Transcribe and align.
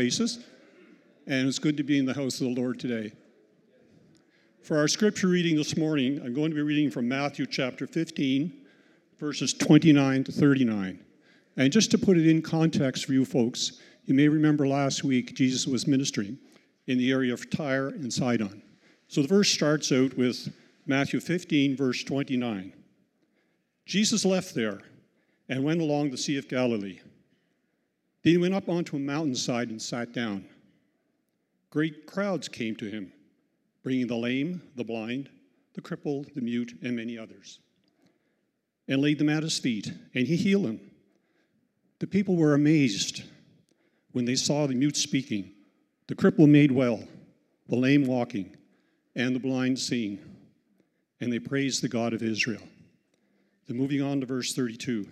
basis, 0.00 0.38
and 1.26 1.46
it's 1.46 1.58
good 1.58 1.76
to 1.76 1.82
be 1.82 1.98
in 1.98 2.06
the 2.06 2.14
house 2.14 2.40
of 2.40 2.46
the 2.46 2.58
Lord 2.58 2.80
today. 2.80 3.12
For 4.62 4.78
our 4.78 4.88
scripture 4.88 5.28
reading 5.28 5.56
this 5.56 5.76
morning, 5.76 6.22
I'm 6.24 6.32
going 6.32 6.48
to 6.48 6.54
be 6.54 6.62
reading 6.62 6.90
from 6.90 7.06
Matthew 7.06 7.44
chapter 7.44 7.86
15, 7.86 8.50
verses 9.18 9.52
29 9.52 10.24
to 10.24 10.32
39. 10.32 11.04
And 11.58 11.70
just 11.70 11.90
to 11.90 11.98
put 11.98 12.16
it 12.16 12.26
in 12.26 12.40
context 12.40 13.04
for 13.04 13.12
you 13.12 13.26
folks, 13.26 13.78
you 14.06 14.14
may 14.14 14.26
remember 14.26 14.66
last 14.66 15.04
week 15.04 15.34
Jesus 15.34 15.66
was 15.66 15.86
ministering 15.86 16.38
in 16.86 16.96
the 16.96 17.12
area 17.12 17.34
of 17.34 17.50
Tyre 17.50 17.88
and 17.88 18.10
Sidon. 18.10 18.62
So 19.08 19.20
the 19.20 19.28
verse 19.28 19.50
starts 19.50 19.92
out 19.92 20.16
with 20.16 20.50
Matthew 20.86 21.20
15, 21.20 21.76
verse 21.76 22.02
29. 22.04 22.72
Jesus 23.84 24.24
left 24.24 24.54
there 24.54 24.80
and 25.50 25.62
went 25.62 25.82
along 25.82 26.08
the 26.08 26.16
Sea 26.16 26.38
of 26.38 26.48
Galilee. 26.48 27.00
Then 28.22 28.32
he 28.32 28.38
went 28.38 28.54
up 28.54 28.68
onto 28.68 28.96
a 28.96 29.00
mountainside 29.00 29.70
and 29.70 29.80
sat 29.80 30.12
down. 30.12 30.44
Great 31.70 32.06
crowds 32.06 32.48
came 32.48 32.76
to 32.76 32.90
him, 32.90 33.12
bringing 33.82 34.06
the 34.06 34.16
lame, 34.16 34.62
the 34.76 34.84
blind, 34.84 35.30
the 35.74 35.80
crippled, 35.80 36.34
the 36.34 36.40
mute, 36.40 36.76
and 36.82 36.96
many 36.96 37.16
others, 37.16 37.60
and 38.88 39.00
laid 39.00 39.18
them 39.18 39.28
at 39.28 39.42
his 39.42 39.58
feet, 39.58 39.92
and 40.14 40.26
he 40.26 40.36
healed 40.36 40.64
them. 40.64 40.80
The 42.00 42.06
people 42.06 42.36
were 42.36 42.54
amazed 42.54 43.22
when 44.12 44.24
they 44.24 44.34
saw 44.34 44.66
the 44.66 44.74
mute 44.74 44.96
speaking, 44.96 45.52
the 46.08 46.14
cripple 46.14 46.48
made 46.48 46.72
well, 46.72 47.04
the 47.68 47.76
lame 47.76 48.04
walking, 48.04 48.56
and 49.14 49.34
the 49.34 49.40
blind 49.40 49.78
seeing, 49.78 50.18
and 51.20 51.32
they 51.32 51.38
praised 51.38 51.82
the 51.82 51.88
God 51.88 52.12
of 52.12 52.22
Israel. 52.22 52.62
Then 53.66 53.76
moving 53.76 54.02
on 54.02 54.20
to 54.20 54.26
verse 54.26 54.52
32. 54.52 55.06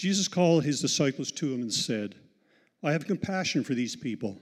Jesus 0.00 0.28
called 0.28 0.64
his 0.64 0.80
disciples 0.80 1.30
to 1.32 1.52
him 1.52 1.60
and 1.60 1.70
said, 1.70 2.14
I 2.82 2.92
have 2.92 3.06
compassion 3.06 3.62
for 3.62 3.74
these 3.74 3.94
people. 3.94 4.38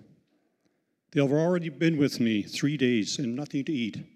They 1.11 1.21
have 1.21 1.33
already 1.33 1.69
been 1.69 1.97
with 1.97 2.21
me 2.21 2.43
three 2.43 2.77
days 2.77 3.19
and 3.19 3.35
nothing 3.35 3.65
to 3.65 3.73
eat. 3.73 4.07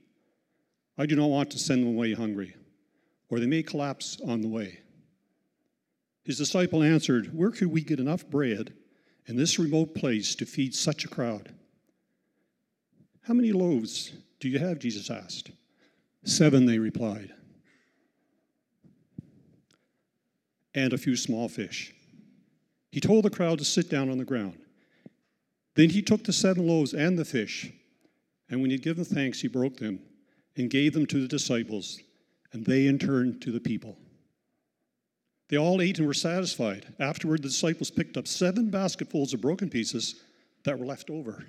I 0.96 1.04
do 1.04 1.16
not 1.16 1.30
want 1.30 1.50
to 1.50 1.58
send 1.58 1.82
them 1.82 1.96
away 1.96 2.12
hungry, 2.12 2.54
or 3.28 3.40
they 3.40 3.46
may 3.46 3.64
collapse 3.64 4.20
on 4.24 4.40
the 4.40 4.46
way. 4.46 4.78
His 6.22 6.38
disciple 6.38 6.80
answered, 6.80 7.36
Where 7.36 7.50
could 7.50 7.72
we 7.72 7.82
get 7.82 7.98
enough 7.98 8.24
bread 8.24 8.72
in 9.26 9.36
this 9.36 9.58
remote 9.58 9.96
place 9.96 10.36
to 10.36 10.46
feed 10.46 10.76
such 10.76 11.04
a 11.04 11.08
crowd? 11.08 11.52
How 13.22 13.34
many 13.34 13.50
loaves 13.50 14.12
do 14.38 14.48
you 14.48 14.60
have? 14.60 14.78
Jesus 14.78 15.10
asked. 15.10 15.50
Seven, 16.22 16.66
they 16.66 16.78
replied. 16.78 17.34
And 20.74 20.92
a 20.92 20.98
few 20.98 21.16
small 21.16 21.48
fish. 21.48 21.94
He 22.90 23.00
told 23.00 23.24
the 23.24 23.30
crowd 23.30 23.58
to 23.58 23.64
sit 23.64 23.88
down 23.88 24.10
on 24.10 24.18
the 24.18 24.24
ground. 24.24 24.58
Then 25.74 25.90
he 25.90 26.02
took 26.02 26.24
the 26.24 26.32
seven 26.32 26.66
loaves 26.66 26.92
and 26.92 27.18
the 27.18 27.24
fish, 27.24 27.72
and 28.50 28.60
when 28.60 28.70
he 28.70 28.76
had 28.76 28.84
given 28.84 29.04
thanks, 29.04 29.40
he 29.40 29.48
broke 29.48 29.78
them 29.78 30.00
and 30.56 30.68
gave 30.68 30.92
them 30.92 31.06
to 31.06 31.20
the 31.20 31.28
disciples, 31.28 32.00
and 32.52 32.64
they 32.64 32.86
in 32.86 32.98
turn 32.98 33.40
to 33.40 33.50
the 33.50 33.60
people. 33.60 33.96
They 35.48 35.56
all 35.56 35.80
ate 35.80 35.98
and 35.98 36.06
were 36.06 36.14
satisfied. 36.14 36.86
Afterward, 36.98 37.42
the 37.42 37.48
disciples 37.48 37.90
picked 37.90 38.16
up 38.16 38.26
seven 38.26 38.70
basketfuls 38.70 39.34
of 39.34 39.40
broken 39.40 39.68
pieces 39.68 40.22
that 40.64 40.78
were 40.78 40.86
left 40.86 41.10
over. 41.10 41.44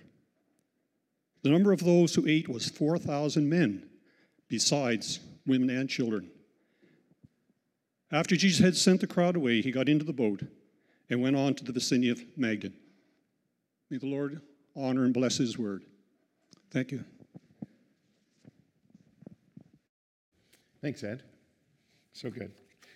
The 1.42 1.50
number 1.50 1.72
of 1.72 1.84
those 1.84 2.16
who 2.16 2.28
ate 2.28 2.48
was 2.48 2.70
4,000 2.70 3.48
men, 3.48 3.90
besides 4.48 5.20
women 5.46 5.70
and 5.70 5.90
children. 5.90 6.32
After 8.14 8.36
Jesus 8.36 8.64
had 8.64 8.78
sent 8.78 9.02
the 9.02 9.08
crowd 9.08 9.36
away, 9.36 9.62
he 9.62 9.72
got 9.72 9.90
into 9.90 10.06
the 10.06 10.14
boat 10.14 10.44
and 11.10 11.20
went 11.20 11.36
on 11.36 11.56
to 11.56 11.64
the 11.64 11.72
vicinity 11.72 12.12
of 12.12 12.24
Magdala. 12.38 12.76
May 13.90 13.98
the 13.98 14.06
Lord 14.06 14.40
honor 14.76 15.04
and 15.04 15.14
bless 15.16 15.38
his 15.38 15.58
word. 15.58 15.82
Thank 16.70 16.92
you. 16.92 17.04
Thanks, 20.80 21.04
Ed. 21.04 21.24
So 22.14 22.30
good. 22.30 22.52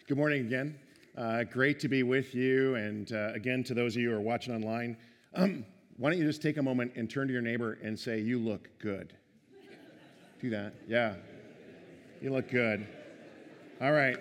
Good 0.07 0.17
morning 0.17 0.45
again. 0.45 0.77
Uh, 1.17 1.45
great 1.45 1.79
to 1.79 1.87
be 1.87 2.03
with 2.03 2.35
you. 2.35 2.75
And 2.75 3.11
uh, 3.11 3.31
again, 3.33 3.63
to 3.63 3.73
those 3.73 3.95
of 3.95 4.01
you 4.03 4.11
who 4.11 4.15
are 4.15 4.21
watching 4.21 4.53
online, 4.53 4.97
um, 5.33 5.65
why 5.97 6.11
don't 6.11 6.19
you 6.19 6.27
just 6.27 6.43
take 6.43 6.57
a 6.57 6.63
moment 6.63 6.91
and 6.95 7.09
turn 7.09 7.25
to 7.25 7.33
your 7.33 7.41
neighbor 7.41 7.79
and 7.81 7.97
say, 7.97 8.19
You 8.19 8.37
look 8.37 8.69
good? 8.77 9.13
Do 10.39 10.51
that. 10.51 10.75
Yeah. 10.87 11.15
You 12.21 12.31
look 12.31 12.51
good. 12.51 12.85
All 13.81 13.91
right. 13.91 14.17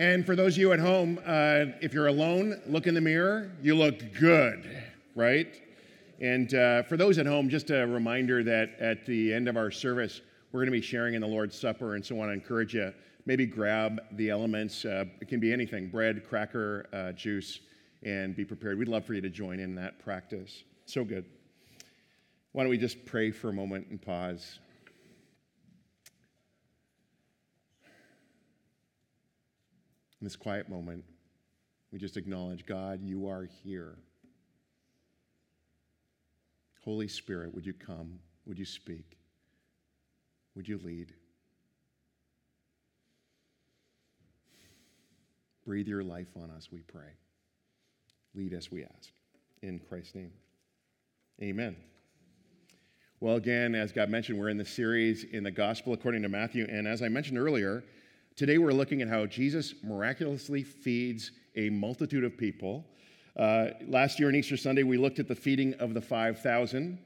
And 0.00 0.24
for 0.24 0.34
those 0.34 0.54
of 0.54 0.62
you 0.62 0.72
at 0.72 0.78
home, 0.78 1.20
uh, 1.26 1.76
if 1.82 1.92
you're 1.92 2.06
alone, 2.06 2.58
look 2.66 2.86
in 2.86 2.94
the 2.94 3.02
mirror. 3.02 3.52
You 3.60 3.74
look 3.74 4.14
good, 4.18 4.82
right? 5.14 5.60
And 6.22 6.54
uh, 6.54 6.84
for 6.84 6.96
those 6.96 7.18
at 7.18 7.26
home, 7.26 7.50
just 7.50 7.68
a 7.68 7.86
reminder 7.86 8.42
that 8.42 8.70
at 8.80 9.04
the 9.04 9.30
end 9.30 9.46
of 9.46 9.58
our 9.58 9.70
service, 9.70 10.22
we're 10.52 10.60
going 10.60 10.72
to 10.72 10.78
be 10.78 10.80
sharing 10.80 11.12
in 11.12 11.20
the 11.20 11.26
Lord's 11.26 11.54
Supper. 11.54 11.96
And 11.96 12.06
so 12.06 12.14
I 12.14 12.18
want 12.18 12.30
to 12.30 12.32
encourage 12.32 12.72
you 12.72 12.94
maybe 13.26 13.44
grab 13.44 14.00
the 14.12 14.30
elements. 14.30 14.86
Uh, 14.86 15.04
it 15.20 15.28
can 15.28 15.38
be 15.38 15.52
anything 15.52 15.90
bread, 15.90 16.26
cracker, 16.26 16.88
uh, 16.94 17.12
juice, 17.12 17.60
and 18.02 18.34
be 18.34 18.42
prepared. 18.46 18.78
We'd 18.78 18.88
love 18.88 19.04
for 19.04 19.12
you 19.12 19.20
to 19.20 19.28
join 19.28 19.60
in 19.60 19.74
that 19.74 20.02
practice. 20.02 20.64
So 20.86 21.04
good. 21.04 21.26
Why 22.52 22.62
don't 22.62 22.70
we 22.70 22.78
just 22.78 23.04
pray 23.04 23.30
for 23.30 23.50
a 23.50 23.52
moment 23.52 23.88
and 23.90 24.00
pause? 24.00 24.60
In 30.20 30.26
this 30.26 30.36
quiet 30.36 30.68
moment, 30.68 31.04
we 31.92 31.98
just 31.98 32.16
acknowledge 32.16 32.66
God, 32.66 33.00
you 33.02 33.28
are 33.28 33.48
here. 33.64 33.96
Holy 36.84 37.08
Spirit, 37.08 37.54
would 37.54 37.64
you 37.64 37.72
come? 37.72 38.18
Would 38.46 38.58
you 38.58 38.64
speak? 38.64 39.16
Would 40.54 40.68
you 40.68 40.78
lead? 40.84 41.14
Breathe 45.64 45.88
your 45.88 46.02
life 46.02 46.28
on 46.36 46.50
us, 46.50 46.68
we 46.70 46.80
pray. 46.80 47.12
Lead 48.34 48.54
us, 48.54 48.70
we 48.70 48.84
ask. 48.84 49.10
In 49.62 49.78
Christ's 49.78 50.14
name. 50.14 50.32
Amen. 51.42 51.76
Well, 53.20 53.36
again, 53.36 53.74
as 53.74 53.92
God 53.92 54.08
mentioned, 54.08 54.38
we're 54.38 54.48
in 54.48 54.56
the 54.56 54.64
series 54.64 55.24
in 55.24 55.44
the 55.44 55.50
Gospel 55.50 55.92
according 55.92 56.22
to 56.22 56.28
Matthew. 56.28 56.66
And 56.70 56.88
as 56.88 57.02
I 57.02 57.08
mentioned 57.08 57.38
earlier, 57.38 57.84
Today 58.40 58.56
we're 58.56 58.72
looking 58.72 59.02
at 59.02 59.08
how 59.08 59.26
Jesus 59.26 59.74
miraculously 59.82 60.62
feeds 60.62 61.32
a 61.56 61.68
multitude 61.68 62.24
of 62.24 62.38
people. 62.38 62.86
Uh, 63.36 63.66
last 63.86 64.18
year 64.18 64.30
on 64.30 64.34
Easter 64.34 64.56
Sunday, 64.56 64.82
we 64.82 64.96
looked 64.96 65.18
at 65.18 65.28
the 65.28 65.34
feeding 65.34 65.74
of 65.74 65.92
the 65.92 66.00
5,000 66.00 66.98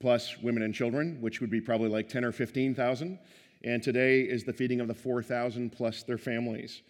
plus 0.00 0.38
women 0.38 0.64
and 0.64 0.74
children, 0.74 1.18
which 1.20 1.40
would 1.40 1.50
be 1.50 1.60
probably 1.60 1.88
like 1.88 2.08
10 2.08 2.24
or 2.24 2.32
15,000. 2.32 3.16
And 3.62 3.80
today 3.80 4.22
is 4.22 4.42
the 4.42 4.52
feeding 4.52 4.80
of 4.80 4.88
the 4.88 4.94
4,000 4.94 5.70
plus 5.70 6.02
their 6.02 6.18
families. 6.18 6.82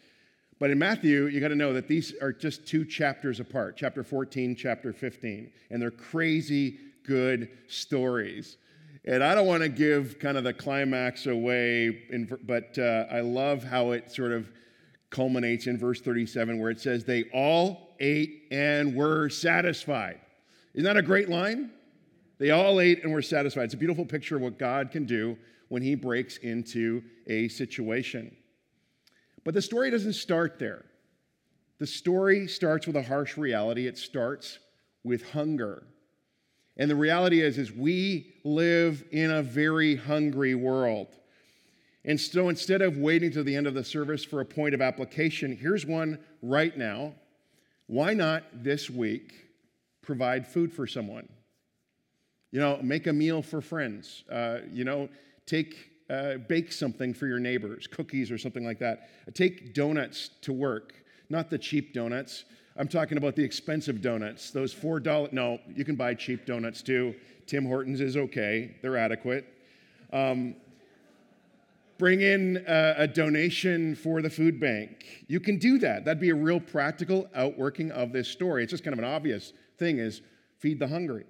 But 0.59 0.70
in 0.70 0.78
Matthew, 0.78 1.26
you 1.26 1.38
got 1.38 1.48
to 1.48 1.54
know 1.54 1.74
that 1.74 1.86
these 1.86 2.14
are 2.22 2.32
just 2.32 2.66
two 2.66 2.86
chapters 2.86 3.41
apart 3.41 3.76
chapter 3.76 4.03
14, 4.03 4.56
chapter 4.56 4.94
15. 4.94 5.53
And 5.69 5.82
they're 5.82 5.91
crazy 5.91 6.78
good 7.04 7.50
stories. 7.69 8.56
And 9.04 9.24
I 9.24 9.34
don't 9.34 9.46
want 9.46 9.62
to 9.62 9.68
give 9.68 10.18
kind 10.20 10.36
of 10.36 10.44
the 10.44 10.52
climax 10.52 11.26
away, 11.26 12.04
in, 12.10 12.38
but 12.44 12.78
uh, 12.78 13.06
I 13.10 13.20
love 13.20 13.64
how 13.64 13.90
it 13.90 14.12
sort 14.12 14.30
of 14.30 14.48
culminates 15.10 15.66
in 15.66 15.76
verse 15.76 16.00
37 16.00 16.58
where 16.60 16.70
it 16.70 16.80
says, 16.80 17.04
They 17.04 17.24
all 17.34 17.96
ate 17.98 18.44
and 18.52 18.94
were 18.94 19.28
satisfied. 19.28 20.20
Isn't 20.74 20.84
that 20.84 20.96
a 20.96 21.02
great 21.02 21.28
line? 21.28 21.70
They 22.38 22.50
all 22.50 22.80
ate 22.80 23.02
and 23.02 23.12
were 23.12 23.22
satisfied. 23.22 23.64
It's 23.64 23.74
a 23.74 23.78
beautiful 23.78 24.04
picture 24.04 24.36
of 24.36 24.42
what 24.42 24.58
God 24.58 24.91
can 24.91 25.04
do 25.04 25.36
when 25.68 25.82
He 25.82 25.94
breaks 25.94 26.36
into 26.38 27.02
a 27.26 27.48
situation. 27.48 28.36
But 29.44 29.54
the 29.54 29.62
story 29.62 29.91
doesn't 29.91 30.14
start 30.14 30.58
there. 30.58 30.84
The 31.78 31.86
story 31.86 32.46
starts 32.46 32.86
with 32.86 32.94
a 32.94 33.02
harsh 33.02 33.36
reality. 33.36 33.88
It 33.88 33.98
starts 33.98 34.60
with 35.02 35.30
hunger. 35.30 35.84
And 36.77 36.91
the 36.91 36.97
reality 36.97 37.41
is, 37.41 37.59
is 37.59 37.72
we 37.72 38.34
live 38.45 39.04
in 39.13 39.30
a 39.30 39.42
very 39.42 39.97
hungry 39.97 40.54
world. 40.54 41.09
And 42.04 42.21
so 42.21 42.48
instead 42.48 42.83
of 42.83 42.97
waiting 42.97 43.30
to 43.33 43.42
the 43.42 43.54
end 43.54 43.66
of 43.66 43.74
the 43.74 43.84
service 43.84 44.24
for 44.24 44.41
a 44.41 44.45
point 44.45 44.74
of 44.74 44.80
application, 44.80 45.57
here's 45.57 45.86
one 45.86 46.19
right 46.41 46.77
now. 46.77 47.15
Why 47.86 48.15
not 48.15 48.45
this 48.53 48.89
week 48.91 49.34
provide 50.01 50.47
food 50.47 50.72
for 50.72 50.86
someone? 50.86 51.28
You 52.51 52.60
know, 52.60 52.78
make 52.83 53.07
a 53.07 53.13
meal 53.13 53.42
for 53.42 53.60
friends. 53.60 54.25
Uh, 54.30 54.59
you 54.72 54.84
know, 54.84 55.09
take 55.47 55.91
uh, 56.10 56.39
bake 56.48 56.72
something 56.72 57.15
for 57.15 57.27
your 57.27 57.39
neighbors, 57.39 57.86
cookies 57.86 58.30
or 58.30 58.39
something 58.39 58.65
like 58.65 58.78
that. 58.80 59.09
Take 59.34 59.72
donuts 59.72 60.30
to 60.42 60.53
work, 60.53 60.95
not 61.30 61.51
the 61.51 61.59
cheap 61.59 61.95
donuts. 61.95 62.45
I'm 62.77 62.89
talking 62.89 63.19
about 63.19 63.36
the 63.36 63.45
expensive 63.45 64.01
donuts. 64.01 64.51
Those 64.51 64.74
$4, 64.74 65.33
no, 65.33 65.59
you 65.74 65.84
can 65.84 65.95
buy 65.95 66.15
cheap 66.15 66.47
donuts 66.47 66.83
too. 66.83 67.15
Tim 67.47 67.66
Hortons 67.66 68.01
is 68.01 68.16
okay, 68.16 68.77
they're 68.83 68.97
adequate. 68.97 69.47
Um, 70.13 70.57
bring 71.98 72.21
in 72.21 72.65
a, 72.66 72.95
a, 72.98 73.07
donation 73.07 73.95
for 73.95 74.22
the 74.22 74.28
food 74.30 74.60
bank. 74.60 75.24
You 75.27 75.41
can 75.41 75.59
do 75.59 75.78
that. 75.78 76.04
That'd 76.04 76.21
be 76.21 76.30
a 76.30 76.34
real 76.34 76.60
practical 76.60 77.28
outworking 77.34 77.91
of 77.92 78.13
this 78.13 78.28
story. 78.28 78.63
It's 78.63 78.71
just 78.71 78.84
kind 78.84 78.92
of 78.92 78.98
an 78.98 79.04
obvious 79.04 79.53
thing 79.78 79.98
is 79.98 80.21
feed 80.59 80.78
the 80.78 80.89
hungry. 80.89 81.25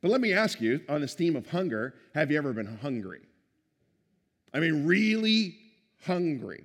But 0.00 0.10
let 0.10 0.20
me 0.20 0.32
ask 0.32 0.60
you 0.60 0.80
on 0.88 1.00
this 1.00 1.14
theme 1.14 1.36
of 1.36 1.48
hunger 1.48 1.94
have 2.14 2.30
you 2.30 2.38
ever 2.38 2.52
been 2.52 2.78
hungry? 2.78 3.20
I 4.52 4.60
mean, 4.60 4.86
really 4.86 5.56
hungry. 6.04 6.64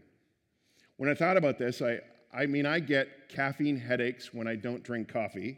When 0.98 1.10
I 1.10 1.14
thought 1.14 1.38
about 1.38 1.58
this, 1.58 1.81
I, 1.81 2.00
I 2.36 2.46
mean, 2.48 2.66
I 2.66 2.80
get 2.80 3.30
caffeine 3.30 3.78
headaches 3.78 4.34
when 4.34 4.48
I 4.48 4.56
don't 4.56 4.84
drink 4.84 5.08
coffee, 5.08 5.58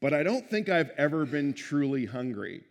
but 0.00 0.14
I 0.14 0.22
don't 0.22 0.48
think 0.48 0.68
I've 0.68 0.90
ever 0.90 1.26
been 1.26 1.52
truly 1.52 2.06
hungry. 2.06 2.62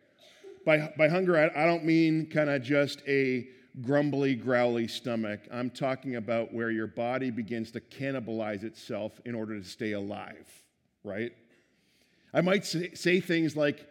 By, 0.65 0.93
by 0.97 1.09
hunger, 1.09 1.37
I, 1.37 1.63
I 1.63 1.65
don't 1.65 1.83
mean 1.83 2.27
kind 2.27 2.49
of 2.49 2.63
just 2.63 3.01
a 3.07 3.47
grumbly, 3.81 4.35
growly 4.35 4.87
stomach. 4.87 5.41
I'm 5.51 5.69
talking 5.69 6.15
about 6.15 6.53
where 6.53 6.71
your 6.71 6.87
body 6.87 7.29
begins 7.29 7.71
to 7.71 7.81
cannibalize 7.81 8.63
itself 8.63 9.19
in 9.25 9.35
order 9.35 9.59
to 9.59 9.65
stay 9.65 9.91
alive, 9.91 10.47
right? 11.03 11.33
I 12.33 12.39
might 12.41 12.65
say, 12.65 12.93
say 12.93 13.19
things 13.19 13.57
like, 13.57 13.85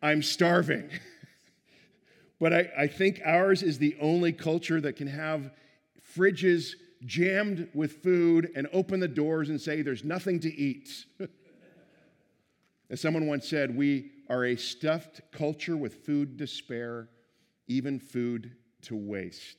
I'm 0.00 0.22
starving. 0.22 0.88
but 2.40 2.54
I, 2.54 2.70
I 2.78 2.86
think 2.86 3.20
ours 3.22 3.62
is 3.62 3.78
the 3.78 3.96
only 4.00 4.32
culture 4.32 4.80
that 4.80 4.96
can 4.96 5.08
have 5.08 5.50
fridges 6.16 6.72
jammed 7.04 7.68
with 7.74 8.02
food 8.02 8.50
and 8.54 8.68
open 8.72 9.00
the 9.00 9.08
doors 9.08 9.48
and 9.48 9.60
say, 9.60 9.82
There's 9.82 10.04
nothing 10.04 10.40
to 10.40 10.54
eat. 10.54 11.06
As 12.90 13.00
someone 13.00 13.26
once 13.26 13.46
said, 13.46 13.76
we 13.76 14.10
are 14.28 14.46
a 14.46 14.56
stuffed 14.56 15.20
culture 15.32 15.76
with 15.76 16.06
food 16.06 16.48
spare, 16.48 17.08
even 17.66 17.98
food 17.98 18.56
to 18.82 18.96
waste. 18.96 19.56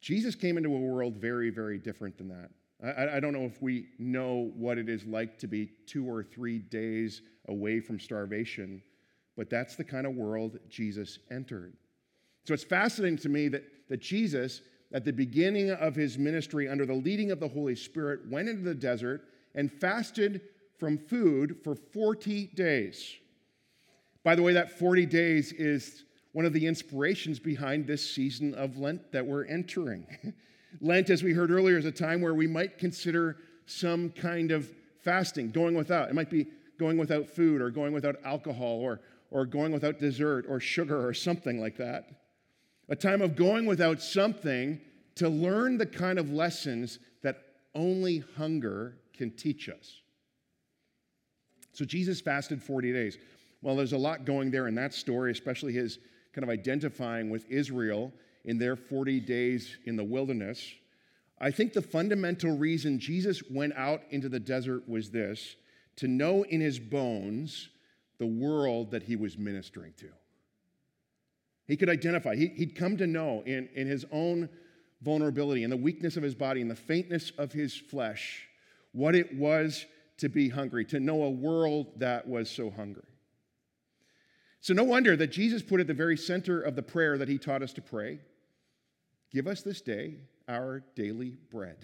Jesus 0.00 0.34
came 0.34 0.56
into 0.56 0.74
a 0.74 0.78
world 0.78 1.16
very, 1.16 1.50
very 1.50 1.78
different 1.78 2.16
than 2.16 2.28
that. 2.28 2.50
I, 2.82 3.16
I, 3.16 3.20
don't 3.20 3.34
know 3.34 3.44
if 3.44 3.60
we 3.60 3.88
know 3.98 4.50
what 4.56 4.78
it 4.78 4.88
is 4.88 5.04
like 5.04 5.38
to 5.40 5.46
be 5.46 5.70
two 5.86 6.08
or 6.08 6.22
three 6.22 6.58
days 6.58 7.20
away 7.48 7.80
from 7.80 8.00
starvation, 8.00 8.82
but 9.36 9.50
that's 9.50 9.76
the 9.76 9.84
kind 9.84 10.06
of 10.06 10.14
world 10.14 10.58
Jesus 10.70 11.18
entered. 11.30 11.74
So 12.44 12.54
it's 12.54 12.64
fascinating 12.64 13.18
to 13.18 13.28
me 13.28 13.48
that, 13.48 13.64
that 13.90 14.00
Jesus, 14.00 14.62
at 14.92 15.04
the 15.04 15.12
beginning 15.12 15.70
of 15.70 15.94
his 15.94 16.18
ministry, 16.18 16.68
under 16.68 16.84
the 16.84 16.94
leading 16.94 17.30
of 17.30 17.40
the 17.40 17.48
Holy 17.48 17.76
Spirit, 17.76 18.20
went 18.28 18.48
into 18.48 18.62
the 18.62 18.74
desert 18.74 19.22
and 19.54 19.72
fasted 19.72 20.40
from 20.78 20.98
food 20.98 21.58
for 21.62 21.74
40 21.74 22.46
days. 22.54 23.16
By 24.24 24.34
the 24.34 24.42
way, 24.42 24.52
that 24.54 24.78
40 24.78 25.06
days 25.06 25.52
is 25.52 26.04
one 26.32 26.44
of 26.44 26.52
the 26.52 26.66
inspirations 26.66 27.38
behind 27.38 27.86
this 27.86 28.08
season 28.08 28.54
of 28.54 28.78
Lent 28.78 29.12
that 29.12 29.26
we're 29.26 29.44
entering. 29.44 30.06
Lent, 30.80 31.10
as 31.10 31.22
we 31.22 31.32
heard 31.32 31.50
earlier, 31.50 31.78
is 31.78 31.84
a 31.84 31.92
time 31.92 32.20
where 32.20 32.34
we 32.34 32.46
might 32.46 32.78
consider 32.78 33.36
some 33.66 34.10
kind 34.10 34.50
of 34.50 34.70
fasting, 35.02 35.50
going 35.50 35.74
without. 35.74 36.08
It 36.08 36.14
might 36.14 36.30
be 36.30 36.46
going 36.78 36.96
without 36.96 37.28
food 37.28 37.60
or 37.60 37.70
going 37.70 37.92
without 37.92 38.16
alcohol 38.24 38.80
or, 38.80 39.00
or 39.30 39.46
going 39.46 39.72
without 39.72 39.98
dessert 39.98 40.46
or 40.48 40.60
sugar 40.60 41.06
or 41.06 41.14
something 41.14 41.60
like 41.60 41.76
that. 41.76 42.19
A 42.90 42.96
time 42.96 43.22
of 43.22 43.36
going 43.36 43.66
without 43.66 44.02
something 44.02 44.80
to 45.14 45.28
learn 45.28 45.78
the 45.78 45.86
kind 45.86 46.18
of 46.18 46.30
lessons 46.30 46.98
that 47.22 47.42
only 47.74 48.24
hunger 48.36 48.96
can 49.16 49.30
teach 49.30 49.68
us. 49.68 50.00
So 51.72 51.84
Jesus 51.84 52.20
fasted 52.20 52.62
40 52.62 52.92
days. 52.92 53.16
Well, 53.62 53.76
there's 53.76 53.92
a 53.92 53.98
lot 53.98 54.24
going 54.24 54.50
there 54.50 54.66
in 54.66 54.74
that 54.74 54.92
story, 54.92 55.30
especially 55.30 55.72
his 55.72 55.98
kind 56.32 56.42
of 56.42 56.50
identifying 56.50 57.30
with 57.30 57.48
Israel 57.48 58.12
in 58.44 58.58
their 58.58 58.76
40 58.76 59.20
days 59.20 59.78
in 59.84 59.96
the 59.96 60.04
wilderness. 60.04 60.66
I 61.40 61.50
think 61.50 61.72
the 61.72 61.82
fundamental 61.82 62.56
reason 62.56 62.98
Jesus 62.98 63.42
went 63.50 63.74
out 63.76 64.02
into 64.10 64.28
the 64.28 64.40
desert 64.40 64.88
was 64.88 65.10
this 65.10 65.56
to 65.96 66.08
know 66.08 66.44
in 66.44 66.60
his 66.60 66.78
bones 66.78 67.68
the 68.18 68.26
world 68.26 68.90
that 68.90 69.02
he 69.02 69.16
was 69.16 69.38
ministering 69.38 69.92
to. 69.98 70.08
He 71.70 71.76
could 71.76 71.88
identify, 71.88 72.34
he, 72.34 72.52
would 72.58 72.74
come 72.74 72.96
to 72.96 73.06
know 73.06 73.42
in, 73.46 73.68
in 73.74 73.86
his 73.86 74.04
own 74.10 74.48
vulnerability, 75.02 75.62
in 75.62 75.70
the 75.70 75.76
weakness 75.76 76.16
of 76.16 76.22
his 76.22 76.34
body, 76.34 76.60
in 76.60 76.68
the 76.68 76.74
faintness 76.74 77.30
of 77.38 77.52
his 77.52 77.76
flesh, 77.76 78.48
what 78.92 79.14
it 79.14 79.36
was 79.36 79.86
to 80.18 80.28
be 80.28 80.48
hungry, 80.48 80.84
to 80.86 80.98
know 80.98 81.22
a 81.22 81.30
world 81.30 81.86
that 81.96 82.26
was 82.26 82.50
so 82.50 82.70
hungry. 82.70 83.04
So, 84.60 84.74
no 84.74 84.82
wonder 84.84 85.16
that 85.16 85.28
Jesus 85.28 85.62
put 85.62 85.80
at 85.80 85.86
the 85.86 85.94
very 85.94 86.16
center 86.16 86.60
of 86.60 86.74
the 86.74 86.82
prayer 86.82 87.16
that 87.16 87.28
he 87.28 87.38
taught 87.38 87.62
us 87.62 87.72
to 87.74 87.80
pray 87.80 88.18
Give 89.32 89.46
us 89.46 89.62
this 89.62 89.80
day 89.80 90.16
our 90.48 90.82
daily 90.96 91.36
bread. 91.50 91.76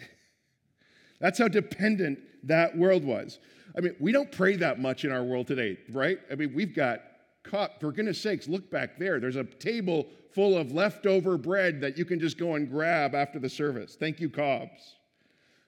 That's 1.20 1.38
how 1.38 1.48
dependent 1.48 2.18
that 2.42 2.76
world 2.76 3.04
was. 3.04 3.38
I 3.76 3.80
mean, 3.80 3.94
we 4.00 4.10
don't 4.10 4.32
pray 4.32 4.56
that 4.56 4.80
much 4.80 5.04
in 5.04 5.12
our 5.12 5.22
world 5.22 5.46
today, 5.46 5.78
right? 5.90 6.18
I 6.30 6.34
mean, 6.34 6.52
we've 6.54 6.74
got 6.74 7.02
cup, 7.46 7.80
for 7.80 7.92
goodness 7.92 8.20
sakes, 8.20 8.48
look 8.48 8.70
back 8.70 8.98
there. 8.98 9.20
There's 9.20 9.36
a 9.36 9.44
table 9.44 10.06
full 10.34 10.56
of 10.56 10.72
leftover 10.72 11.38
bread 11.38 11.80
that 11.80 11.96
you 11.96 12.04
can 12.04 12.20
just 12.20 12.38
go 12.38 12.54
and 12.54 12.70
grab 12.70 13.14
after 13.14 13.38
the 13.38 13.48
service. 13.48 13.96
Thank 13.98 14.20
you, 14.20 14.28
Cobbs. 14.28 14.96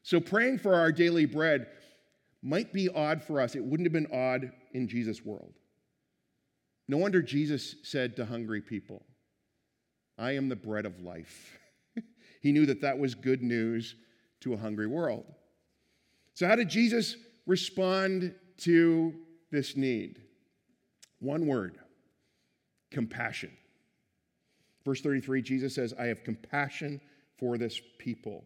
So, 0.03 0.21
praying 0.21 0.59
for 0.59 0.75
our 0.75 0.93
daily 0.93 1.27
bread 1.27 1.69
might 2.43 2.73
be 2.73 2.89
odd 2.89 3.23
for 3.23 3.41
us. 3.41 3.55
It 3.55 3.65
wouldn't 3.65 3.87
have 3.87 3.93
been 3.93 4.13
odd 4.13 4.53
in 4.73 4.89
Jesus' 4.89 5.25
world. 5.25 5.55
No 6.87 6.97
wonder 6.97 7.21
Jesus 7.21 7.77
said 7.83 8.17
to 8.17 8.25
hungry 8.25 8.61
people, 8.61 9.05
I 10.17 10.33
am 10.33 10.49
the 10.49 10.57
bread 10.57 10.87
of 10.87 11.01
life. 11.01 11.59
he 12.43 12.53
knew 12.53 12.67
that 12.67 12.81
that 12.81 12.99
was 12.99 13.15
good 13.15 13.43
news 13.43 13.95
to 14.41 14.55
a 14.55 14.57
hungry 14.57 14.87
world. 14.87 15.25
So, 16.35 16.47
how 16.47 16.57
did 16.57 16.69
Jesus 16.69 17.17
respond 17.47 18.35
to 18.59 19.15
this 19.51 19.77
need? 19.77 20.21
One 21.21 21.47
word 21.47 21.79
compassion. 22.91 23.51
Verse 24.85 25.01
33, 25.03 25.43
Jesus 25.43 25.75
says, 25.75 25.93
I 25.99 26.07
have 26.07 26.25
compassion 26.25 27.01
for 27.39 27.59
this 27.59 27.81
people. 27.99 28.45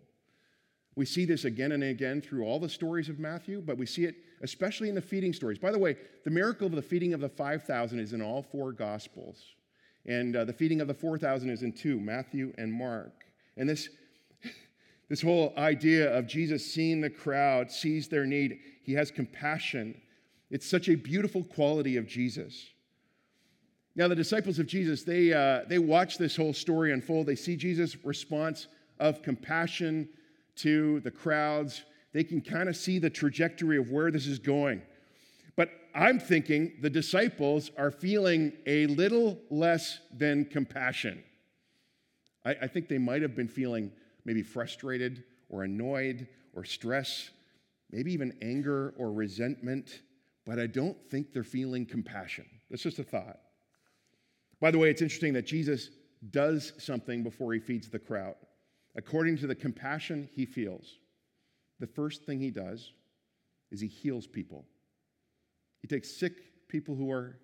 We 0.94 1.06
see 1.06 1.24
this 1.24 1.44
again 1.44 1.72
and 1.72 1.82
again 1.84 2.20
through 2.20 2.44
all 2.44 2.58
the 2.58 2.68
stories 2.68 3.08
of 3.08 3.18
Matthew, 3.18 3.62
but 3.64 3.78
we 3.78 3.86
see 3.86 4.04
it 4.04 4.16
especially 4.42 4.88
in 4.88 4.94
the 4.94 5.00
feeding 5.00 5.32
stories. 5.32 5.58
By 5.58 5.72
the 5.72 5.78
way, 5.78 5.96
the 6.24 6.30
miracle 6.30 6.66
of 6.66 6.74
the 6.74 6.82
feeding 6.82 7.14
of 7.14 7.20
the 7.20 7.28
5,000 7.28 7.98
is 7.98 8.12
in 8.12 8.20
all 8.20 8.42
four 8.42 8.72
Gospels. 8.72 9.42
And 10.04 10.34
uh, 10.34 10.44
the 10.44 10.52
feeding 10.52 10.80
of 10.80 10.88
the 10.88 10.94
4,000 10.94 11.48
is 11.48 11.62
in 11.62 11.72
two 11.72 12.00
Matthew 12.00 12.52
and 12.58 12.72
Mark. 12.72 13.24
And 13.56 13.68
this, 13.68 13.88
this 15.08 15.22
whole 15.22 15.54
idea 15.56 16.12
of 16.12 16.26
Jesus 16.26 16.74
seeing 16.74 17.00
the 17.00 17.10
crowd, 17.10 17.70
sees 17.70 18.08
their 18.08 18.26
need, 18.26 18.58
he 18.82 18.92
has 18.94 19.10
compassion. 19.10 20.00
It's 20.52 20.68
such 20.68 20.90
a 20.90 20.94
beautiful 20.94 21.42
quality 21.42 21.96
of 21.96 22.06
Jesus. 22.06 22.68
Now, 23.96 24.06
the 24.06 24.14
disciples 24.14 24.58
of 24.58 24.66
Jesus, 24.66 25.02
they, 25.02 25.32
uh, 25.32 25.62
they 25.66 25.78
watch 25.78 26.18
this 26.18 26.36
whole 26.36 26.52
story 26.52 26.92
unfold. 26.92 27.26
They 27.26 27.36
see 27.36 27.56
Jesus' 27.56 27.96
response 28.04 28.68
of 29.00 29.22
compassion 29.22 30.10
to 30.56 31.00
the 31.00 31.10
crowds. 31.10 31.82
They 32.12 32.22
can 32.22 32.42
kind 32.42 32.68
of 32.68 32.76
see 32.76 32.98
the 32.98 33.08
trajectory 33.08 33.78
of 33.78 33.90
where 33.90 34.10
this 34.10 34.26
is 34.26 34.38
going. 34.38 34.82
But 35.56 35.70
I'm 35.94 36.20
thinking 36.20 36.74
the 36.82 36.90
disciples 36.90 37.70
are 37.78 37.90
feeling 37.90 38.52
a 38.66 38.86
little 38.88 39.38
less 39.48 40.00
than 40.14 40.44
compassion. 40.44 41.24
I, 42.44 42.56
I 42.62 42.66
think 42.66 42.88
they 42.88 42.98
might 42.98 43.22
have 43.22 43.34
been 43.34 43.48
feeling 43.48 43.90
maybe 44.26 44.42
frustrated 44.42 45.24
or 45.48 45.64
annoyed 45.64 46.28
or 46.52 46.64
stress, 46.64 47.30
maybe 47.90 48.12
even 48.12 48.36
anger 48.42 48.92
or 48.98 49.12
resentment, 49.12 50.02
but 50.44 50.58
I 50.58 50.66
don't 50.66 50.96
think 51.10 51.32
they're 51.32 51.44
feeling 51.44 51.86
compassion. 51.86 52.46
That's 52.70 52.82
just 52.82 52.98
a 52.98 53.04
thought. 53.04 53.38
By 54.60 54.70
the 54.70 54.78
way, 54.78 54.90
it's 54.90 55.02
interesting 55.02 55.32
that 55.34 55.46
Jesus 55.46 55.90
does 56.30 56.72
something 56.78 57.22
before 57.22 57.52
he 57.52 57.60
feeds 57.60 57.88
the 57.88 57.98
crowd. 57.98 58.34
According 58.94 59.38
to 59.38 59.46
the 59.46 59.54
compassion 59.54 60.28
he 60.34 60.46
feels, 60.46 60.98
the 61.80 61.86
first 61.86 62.24
thing 62.24 62.38
he 62.38 62.50
does 62.50 62.92
is 63.70 63.80
he 63.80 63.88
heals 63.88 64.26
people. 64.26 64.64
He 65.80 65.88
takes 65.88 66.10
sick 66.10 66.68
people 66.68 66.94
who 66.94 67.10
are, 67.10 67.38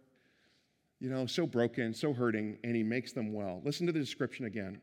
you 1.01 1.11
know, 1.11 1.27
so 1.27 1.47
broken, 1.47 1.93
so 1.93 2.13
hurting, 2.13 2.59
and 2.63 2.77
he 2.77 2.83
makes 2.83 3.13
them 3.13 3.33
well. 3.33 3.61
Listen 3.65 3.87
to 3.87 3.93
the 3.93 3.99
description 3.99 4.45
again. 4.47 4.81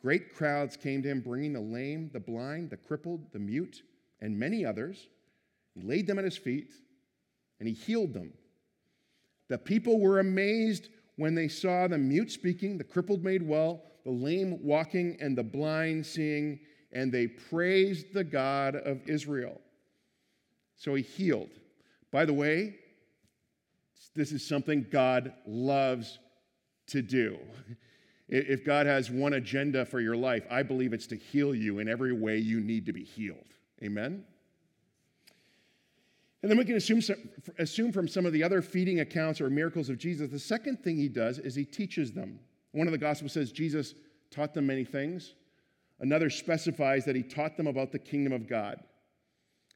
Great 0.00 0.34
crowds 0.34 0.76
came 0.76 1.02
to 1.02 1.08
him, 1.08 1.20
bringing 1.20 1.54
the 1.54 1.60
lame, 1.60 2.10
the 2.12 2.20
blind, 2.20 2.70
the 2.70 2.76
crippled, 2.76 3.32
the 3.32 3.38
mute, 3.38 3.82
and 4.20 4.38
many 4.38 4.64
others. 4.64 5.08
He 5.74 5.80
laid 5.80 6.06
them 6.06 6.18
at 6.18 6.24
his 6.24 6.36
feet, 6.36 6.74
and 7.58 7.68
he 7.68 7.74
healed 7.74 8.12
them. 8.12 8.32
The 9.48 9.58
people 9.58 10.00
were 10.00 10.20
amazed 10.20 10.88
when 11.16 11.34
they 11.34 11.48
saw 11.48 11.86
the 11.86 11.98
mute 11.98 12.30
speaking, 12.30 12.78
the 12.78 12.84
crippled 12.84 13.22
made 13.22 13.46
well, 13.46 13.82
the 14.04 14.10
lame 14.10 14.58
walking, 14.62 15.16
and 15.20 15.36
the 15.36 15.42
blind 15.42 16.04
seeing, 16.04 16.60
and 16.92 17.12
they 17.12 17.26
praised 17.26 18.12
the 18.12 18.24
God 18.24 18.76
of 18.76 19.08
Israel. 19.08 19.60
So 20.76 20.94
he 20.94 21.02
healed. 21.02 21.50
By 22.10 22.24
the 22.24 22.32
way, 22.32 22.76
this 24.14 24.32
is 24.32 24.46
something 24.46 24.86
God 24.90 25.32
loves 25.46 26.18
to 26.88 27.02
do. 27.02 27.38
If 28.28 28.64
God 28.64 28.86
has 28.86 29.10
one 29.10 29.34
agenda 29.34 29.84
for 29.84 30.00
your 30.00 30.16
life, 30.16 30.44
I 30.50 30.62
believe 30.62 30.92
it's 30.92 31.06
to 31.08 31.16
heal 31.16 31.54
you 31.54 31.78
in 31.78 31.88
every 31.88 32.12
way 32.12 32.38
you 32.38 32.60
need 32.60 32.86
to 32.86 32.92
be 32.92 33.04
healed. 33.04 33.38
Amen? 33.82 34.24
And 36.44 36.50
then 36.50 36.58
we 36.58 36.66
can 36.66 36.76
assume, 36.76 37.00
assume 37.58 37.90
from 37.90 38.06
some 38.06 38.26
of 38.26 38.34
the 38.34 38.44
other 38.44 38.60
feeding 38.60 39.00
accounts 39.00 39.40
or 39.40 39.48
miracles 39.48 39.88
of 39.88 39.96
Jesus, 39.96 40.30
the 40.30 40.38
second 40.38 40.84
thing 40.84 40.98
he 40.98 41.08
does 41.08 41.38
is 41.38 41.54
he 41.54 41.64
teaches 41.64 42.12
them. 42.12 42.38
One 42.72 42.86
of 42.86 42.92
the 42.92 42.98
Gospels 42.98 43.32
says 43.32 43.50
Jesus 43.50 43.94
taught 44.30 44.52
them 44.52 44.66
many 44.66 44.84
things. 44.84 45.36
Another 46.00 46.28
specifies 46.28 47.06
that 47.06 47.16
he 47.16 47.22
taught 47.22 47.56
them 47.56 47.66
about 47.66 47.92
the 47.92 47.98
kingdom 47.98 48.34
of 48.34 48.46
God. 48.46 48.76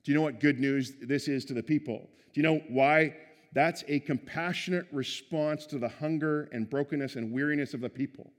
Do 0.04 0.12
you 0.12 0.14
know 0.14 0.20
what 0.20 0.40
good 0.40 0.60
news 0.60 0.92
this 1.00 1.26
is 1.26 1.46
to 1.46 1.54
the 1.54 1.62
people? 1.62 2.06
Do 2.34 2.38
you 2.38 2.42
know 2.42 2.60
why 2.68 3.16
that's 3.54 3.82
a 3.88 4.00
compassionate 4.00 4.88
response 4.92 5.64
to 5.68 5.78
the 5.78 5.88
hunger 5.88 6.50
and 6.52 6.68
brokenness 6.68 7.16
and 7.16 7.32
weariness 7.32 7.72
of 7.72 7.80
the 7.80 7.88
people? 7.88 8.30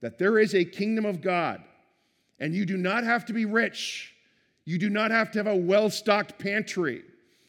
That 0.00 0.18
there 0.18 0.40
is 0.40 0.56
a 0.56 0.64
kingdom 0.64 1.06
of 1.06 1.20
God, 1.20 1.62
and 2.40 2.56
you 2.56 2.66
do 2.66 2.76
not 2.76 3.04
have 3.04 3.24
to 3.26 3.32
be 3.32 3.44
rich. 3.44 4.16
You 4.64 4.78
do 4.78 4.90
not 4.90 5.12
have 5.12 5.30
to 5.30 5.38
have 5.38 5.46
a 5.46 5.54
well 5.54 5.90
stocked 5.90 6.36
pantry. 6.36 7.04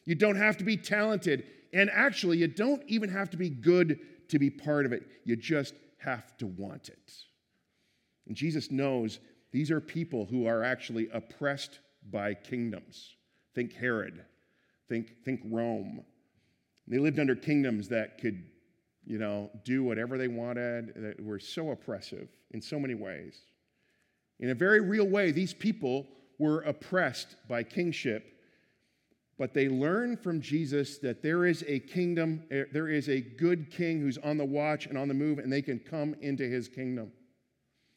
You 0.05 0.15
don't 0.15 0.35
have 0.35 0.57
to 0.57 0.63
be 0.63 0.77
talented. 0.77 1.45
And 1.73 1.89
actually, 1.91 2.37
you 2.37 2.47
don't 2.47 2.83
even 2.87 3.09
have 3.09 3.29
to 3.31 3.37
be 3.37 3.49
good 3.49 3.99
to 4.29 4.39
be 4.39 4.49
part 4.49 4.85
of 4.85 4.93
it. 4.93 5.03
You 5.25 5.35
just 5.35 5.73
have 5.97 6.37
to 6.37 6.47
want 6.47 6.89
it. 6.89 7.13
And 8.27 8.35
Jesus 8.35 8.71
knows 8.71 9.19
these 9.51 9.71
are 9.71 9.81
people 9.81 10.25
who 10.25 10.47
are 10.47 10.63
actually 10.63 11.09
oppressed 11.13 11.79
by 12.09 12.33
kingdoms. 12.33 13.15
Think 13.53 13.73
Herod, 13.73 14.23
think, 14.89 15.23
think 15.23 15.41
Rome. 15.45 16.03
They 16.87 16.97
lived 16.97 17.19
under 17.19 17.35
kingdoms 17.35 17.89
that 17.89 18.17
could, 18.17 18.43
you 19.05 19.17
know, 19.17 19.49
do 19.63 19.83
whatever 19.83 20.17
they 20.17 20.27
wanted, 20.27 20.93
that 20.95 21.23
were 21.23 21.39
so 21.39 21.71
oppressive 21.71 22.29
in 22.51 22.61
so 22.61 22.79
many 22.79 22.95
ways. 22.95 23.41
In 24.39 24.49
a 24.49 24.55
very 24.55 24.81
real 24.81 25.07
way, 25.07 25.31
these 25.31 25.53
people 25.53 26.07
were 26.39 26.61
oppressed 26.61 27.35
by 27.47 27.63
kingship, 27.63 28.33
but 29.41 29.55
they 29.55 29.67
learn 29.67 30.15
from 30.15 30.39
Jesus 30.39 30.99
that 30.99 31.23
there 31.23 31.47
is 31.47 31.65
a 31.67 31.79
kingdom, 31.79 32.43
eh, 32.51 32.65
there 32.71 32.87
is 32.87 33.09
a 33.09 33.21
good 33.21 33.71
king 33.71 33.99
who's 33.99 34.19
on 34.19 34.37
the 34.37 34.45
watch 34.45 34.85
and 34.85 34.95
on 34.95 35.07
the 35.07 35.15
move, 35.15 35.39
and 35.39 35.51
they 35.51 35.63
can 35.63 35.79
come 35.79 36.15
into 36.21 36.43
his 36.43 36.67
kingdom. 36.67 37.11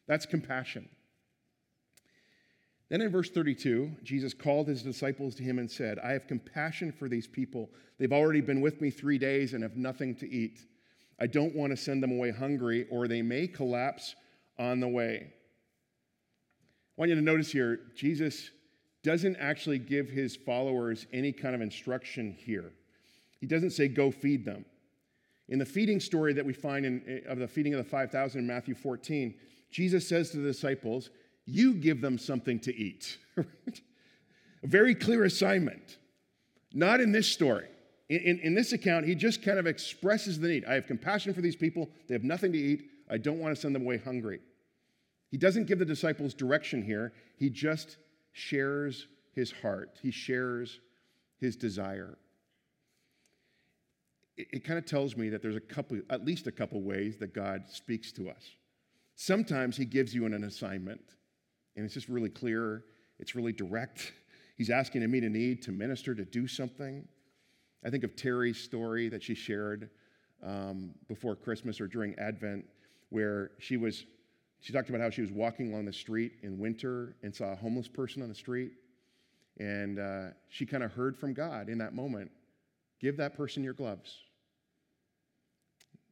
That's 0.09 0.25
compassion. 0.25 0.89
Then 2.89 3.03
in 3.03 3.11
verse 3.11 3.29
32, 3.29 3.91
Jesus 4.03 4.33
called 4.33 4.69
his 4.69 4.83
disciples 4.83 5.35
to 5.35 5.43
him 5.43 5.59
and 5.59 5.71
said, 5.71 5.99
I 5.99 6.13
have 6.13 6.27
compassion 6.27 6.91
for 6.91 7.11
these 7.11 7.27
people. 7.27 7.69
They've 7.99 8.11
already 8.11 8.41
been 8.41 8.63
with 8.63 8.81
me 8.81 8.89
three 8.89 9.19
days 9.19 9.53
and 9.53 9.63
have 9.63 9.77
nothing 9.77 10.15
to 10.21 10.27
eat. 10.27 10.61
I 11.21 11.27
don't 11.27 11.55
want 11.55 11.73
to 11.73 11.77
send 11.77 12.03
them 12.03 12.13
away 12.13 12.31
hungry, 12.31 12.87
or 12.91 13.07
they 13.07 13.21
may 13.21 13.49
collapse 13.49 14.15
on 14.59 14.81
the 14.81 14.89
way. 14.89 15.27
I 15.27 16.97
want 16.97 17.11
you 17.11 17.17
to 17.17 17.21
notice 17.21 17.53
here, 17.53 17.81
Jesus 17.95 18.51
doesn't 19.05 19.37
actually 19.37 19.79
give 19.79 20.09
his 20.09 20.35
followers 20.35 21.07
any 21.13 21.31
kind 21.31 21.55
of 21.55 21.61
instruction 21.61 22.35
here. 22.37 22.73
He 23.39 23.47
doesn't 23.47 23.71
say, 23.71 23.87
go 23.87 24.11
feed 24.11 24.45
them. 24.45 24.65
In 25.49 25.59
the 25.59 25.67
feeding 25.67 26.01
story 26.01 26.33
that 26.33 26.45
we 26.45 26.55
find 26.55 26.87
in, 26.87 27.03
eh, 27.07 27.31
of 27.31 27.39
the 27.39 27.47
feeding 27.47 27.75
of 27.75 27.85
the 27.85 27.89
5,000 27.89 28.41
in 28.41 28.47
Matthew 28.47 28.75
14, 28.75 29.35
Jesus 29.71 30.09
says 30.09 30.31
to 30.31 30.39
the 30.39 30.49
disciples, 30.49 31.11
You 31.45 31.75
give 31.75 32.01
them 32.01 32.17
something 32.17 32.59
to 32.61 32.75
eat. 32.75 33.19
A 33.37 34.67
very 34.67 34.95
clear 34.95 35.25
assignment. 35.25 35.99
Not 36.73 37.01
in 37.01 37.13
this 37.13 37.29
story. 37.29 37.69
In, 38.09 38.21
in, 38.21 38.39
in, 38.41 38.55
this 38.55 38.73
account, 38.73 39.07
he 39.07 39.15
just 39.15 39.43
kind 39.43 39.59
of 39.59 39.67
expresses 39.67 40.41
the 40.41 40.49
need. 40.49 40.65
I 40.65 40.75
have 40.75 40.87
compassion 40.87 41.35
for 41.35 41.43
these 41.43 41.57
people. 41.57 41.91
They 42.09 42.15
have 42.15 42.25
nothing 42.25 42.53
to 42.53 42.59
eat. 42.59 42.89
I 43.11 43.19
don't 43.19 43.39
want 43.39 43.55
to 43.55 43.61
send 43.61 43.75
them 43.75 43.83
away 43.83 43.99
hungry. 43.99 44.41
He 45.31 45.37
doesn't 45.37 45.67
give 45.67 45.79
the 45.79 45.85
disciples 45.85 46.33
direction 46.33 46.83
here, 46.83 47.13
he 47.37 47.51
just 47.51 47.99
shares 48.35 49.07
his 49.33 49.51
heart, 49.51 49.97
he 50.03 50.11
shares 50.11 50.81
his 51.39 51.57
desire. 51.57 52.19
It, 54.37 54.49
it 54.53 54.65
kind 54.65 54.79
of 54.79 54.85
tells 54.85 55.17
me 55.17 55.31
that 55.31 55.41
there's 55.41 55.57
a 55.57 55.61
couple, 55.61 56.01
at 56.11 56.25
least 56.25 56.47
a 56.47 56.53
couple 56.53 56.83
ways 56.83 57.17
that 57.19 57.33
God 57.33 57.63
speaks 57.69 58.13
to 58.13 58.29
us. 58.29 58.43
Sometimes 59.15 59.77
he 59.77 59.85
gives 59.85 60.13
you 60.13 60.27
an, 60.27 60.35
an 60.35 60.45
assignment, 60.45 61.01
and 61.77 61.85
it's 61.85 61.95
just 61.95 62.09
really 62.09 62.29
clear, 62.29 62.85
it's 63.19 63.35
really 63.35 63.53
direct. 63.53 64.13
He's 64.57 64.71
asking 64.71 65.01
to 65.01 65.09
meet 65.09 65.23
a 65.23 65.31
need, 65.31 65.63
to 65.63 65.73
minister, 65.73 66.15
to 66.15 66.25
do 66.25 66.47
something. 66.47 67.07
I 67.85 67.91
think 67.91 68.03
of 68.03 68.17
Terry's 68.17 68.59
story 68.59 69.09
that 69.09 69.23
she 69.23 69.35
shared 69.35 69.91
um, 70.43 70.91
before 71.09 71.37
Christmas 71.37 71.81
or 71.81 71.87
during 71.87 72.17
Advent, 72.19 72.65
where 73.11 73.53
she 73.59 73.77
was, 73.77 74.05
she 74.65 74.73
talked 74.73 74.89
about 74.89 75.03
how 75.03 75.11
she 75.11 75.21
was 75.21 75.31
walking 75.31 75.71
along 75.71 75.85
the 75.85 75.93
street 75.93 76.37
in 76.43 76.59
winter 76.59 77.17
and 77.23 77.35
saw 77.37 77.53
a 77.53 77.55
homeless 77.55 77.87
person 77.87 78.23
on 78.23 78.31
the 78.31 78.35
street. 78.35 78.73
And 79.61 79.99
uh, 79.99 80.29
she 80.49 80.65
kind 80.65 80.83
of 80.83 80.91
heard 80.91 81.19
from 81.19 81.35
God 81.35 81.69
in 81.69 81.77
that 81.79 81.95
moment 81.95 82.31
give 82.99 83.19
that 83.19 83.37
person 83.37 83.63
your 83.63 83.75
gloves. 83.75 84.17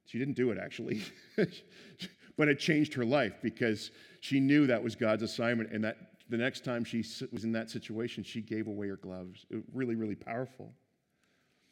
She 0.04 0.18
didn't 0.18 0.34
do 0.34 0.50
it 0.50 0.58
actually. 0.58 1.02
but 2.36 2.48
it 2.48 2.58
changed 2.58 2.92
her 2.92 3.06
life 3.06 3.32
because 3.42 3.90
she 4.20 4.38
knew 4.38 4.66
that 4.66 4.84
was 4.84 4.96
God's 4.96 5.22
assignment. 5.22 5.72
And 5.72 5.82
that 5.84 5.96
the 6.28 6.36
next 6.36 6.62
time 6.62 6.84
she 6.84 7.02
was 7.32 7.44
in 7.44 7.52
that 7.52 7.70
situation, 7.70 8.22
she 8.22 8.42
gave 8.42 8.66
away 8.66 8.86
her 8.88 8.98
gloves. 8.98 9.46
It 9.48 9.54
was 9.54 9.64
really, 9.72 9.94
really 9.94 10.14
powerful. 10.14 10.74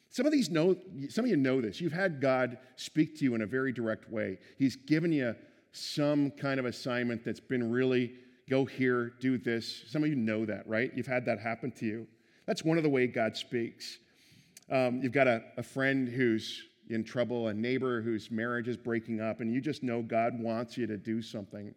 Some 0.09 0.25
of 0.25 0.31
these 0.31 0.49
know, 0.49 0.75
some 1.09 1.25
of 1.25 1.29
you 1.29 1.37
know 1.37 1.61
this. 1.61 1.79
You've 1.79 1.93
had 1.93 2.19
God 2.19 2.57
speak 2.75 3.19
to 3.19 3.23
you 3.23 3.35
in 3.35 3.43
a 3.43 3.45
very 3.45 3.71
direct 3.71 4.09
way. 4.09 4.39
He's 4.57 4.75
given 4.75 5.11
you 5.11 5.35
some 5.71 6.31
kind 6.31 6.59
of 6.59 6.65
assignment 6.65 7.23
that's 7.23 7.39
been 7.39 7.71
really 7.71 8.13
go 8.49 8.65
here, 8.65 9.13
do 9.19 9.37
this. 9.37 9.83
Some 9.87 10.03
of 10.03 10.09
you 10.09 10.15
know 10.15 10.45
that, 10.45 10.67
right? 10.67 10.91
You've 10.95 11.07
had 11.07 11.25
that 11.25 11.39
happen 11.39 11.71
to 11.73 11.85
you. 11.85 12.07
That's 12.45 12.65
one 12.65 12.77
of 12.77 12.83
the 12.83 12.89
way 12.89 13.07
God 13.07 13.37
speaks. 13.37 13.97
Um, 14.69 15.01
you've 15.01 15.13
got 15.13 15.27
a, 15.27 15.43
a 15.57 15.63
friend 15.63 16.07
who's 16.09 16.61
in 16.89 17.03
trouble, 17.03 17.47
a 17.47 17.53
neighbor 17.53 18.01
whose 18.01 18.29
marriage 18.29 18.67
is 18.67 18.77
breaking 18.77 19.21
up, 19.21 19.39
and 19.39 19.53
you 19.53 19.61
just 19.61 19.83
know 19.83 20.01
God 20.01 20.37
wants 20.37 20.77
you 20.77 20.85
to 20.87 20.97
do 20.97 21.21
something, 21.21 21.73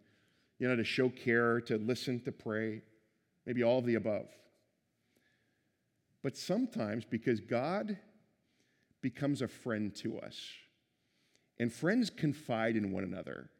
you 0.58 0.68
know, 0.68 0.74
to 0.74 0.84
show 0.84 1.08
care, 1.08 1.60
to 1.62 1.78
listen, 1.78 2.20
to 2.24 2.32
pray, 2.32 2.82
maybe 3.46 3.62
all 3.62 3.78
of 3.78 3.86
the 3.86 3.94
above. 3.94 4.26
But 6.22 6.36
sometimes, 6.36 7.04
because 7.04 7.38
God 7.38 7.96
becomes 9.02 9.42
a 9.42 9.48
friend 9.48 9.94
to 9.96 10.18
us, 10.18 10.40
and 11.60 11.72
friends 11.72 12.10
confide 12.10 12.74
in 12.74 12.90
one 12.90 13.04
another, 13.04 13.50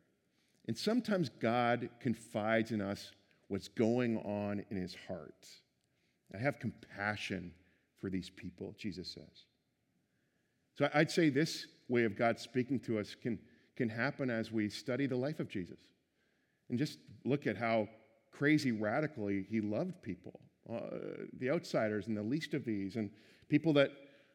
and 0.67 0.77
sometimes 0.77 1.29
God 1.29 1.91
confides 2.01 2.71
in 2.71 2.81
us 2.81 3.13
what's 3.49 3.69
going 3.69 4.19
on 4.19 4.65
in 4.71 4.77
his 4.77 4.97
heart. 5.07 5.47
I 6.35 6.39
have 6.39 6.59
compassion 6.59 7.53
for 8.01 8.11
these 8.11 8.31
people, 8.31 8.75
Jesus 8.79 9.09
says. 9.09 9.47
So 10.75 10.89
I'd 10.93 11.11
say 11.11 11.31
this 11.31 11.67
way 11.89 12.05
of 12.05 12.17
God 12.17 12.39
speaking 12.39 12.81
to 12.81 12.99
us 12.99 13.15
can, 13.15 13.39
can 13.77 13.89
happen 13.89 14.31
as 14.31 14.51
we 14.51 14.69
study 14.69 15.07
the 15.07 15.17
life 15.17 15.39
of 15.39 15.49
Jesus 15.49 15.79
and 16.69 16.79
just 16.79 16.99
look 17.25 17.47
at 17.47 17.57
how 17.57 17.89
crazy 18.33 18.73
radically 18.73 19.47
he 19.49 19.61
loved 19.61 20.03
people, 20.03 20.41
uh, 20.73 20.81
the 21.39 21.51
outsiders 21.51 22.09
and 22.09 22.17
the 22.17 22.23
least 22.23 22.55
of 22.55 22.65
these, 22.65 22.97
and 22.97 23.11
people 23.49 23.73
that 23.75 23.91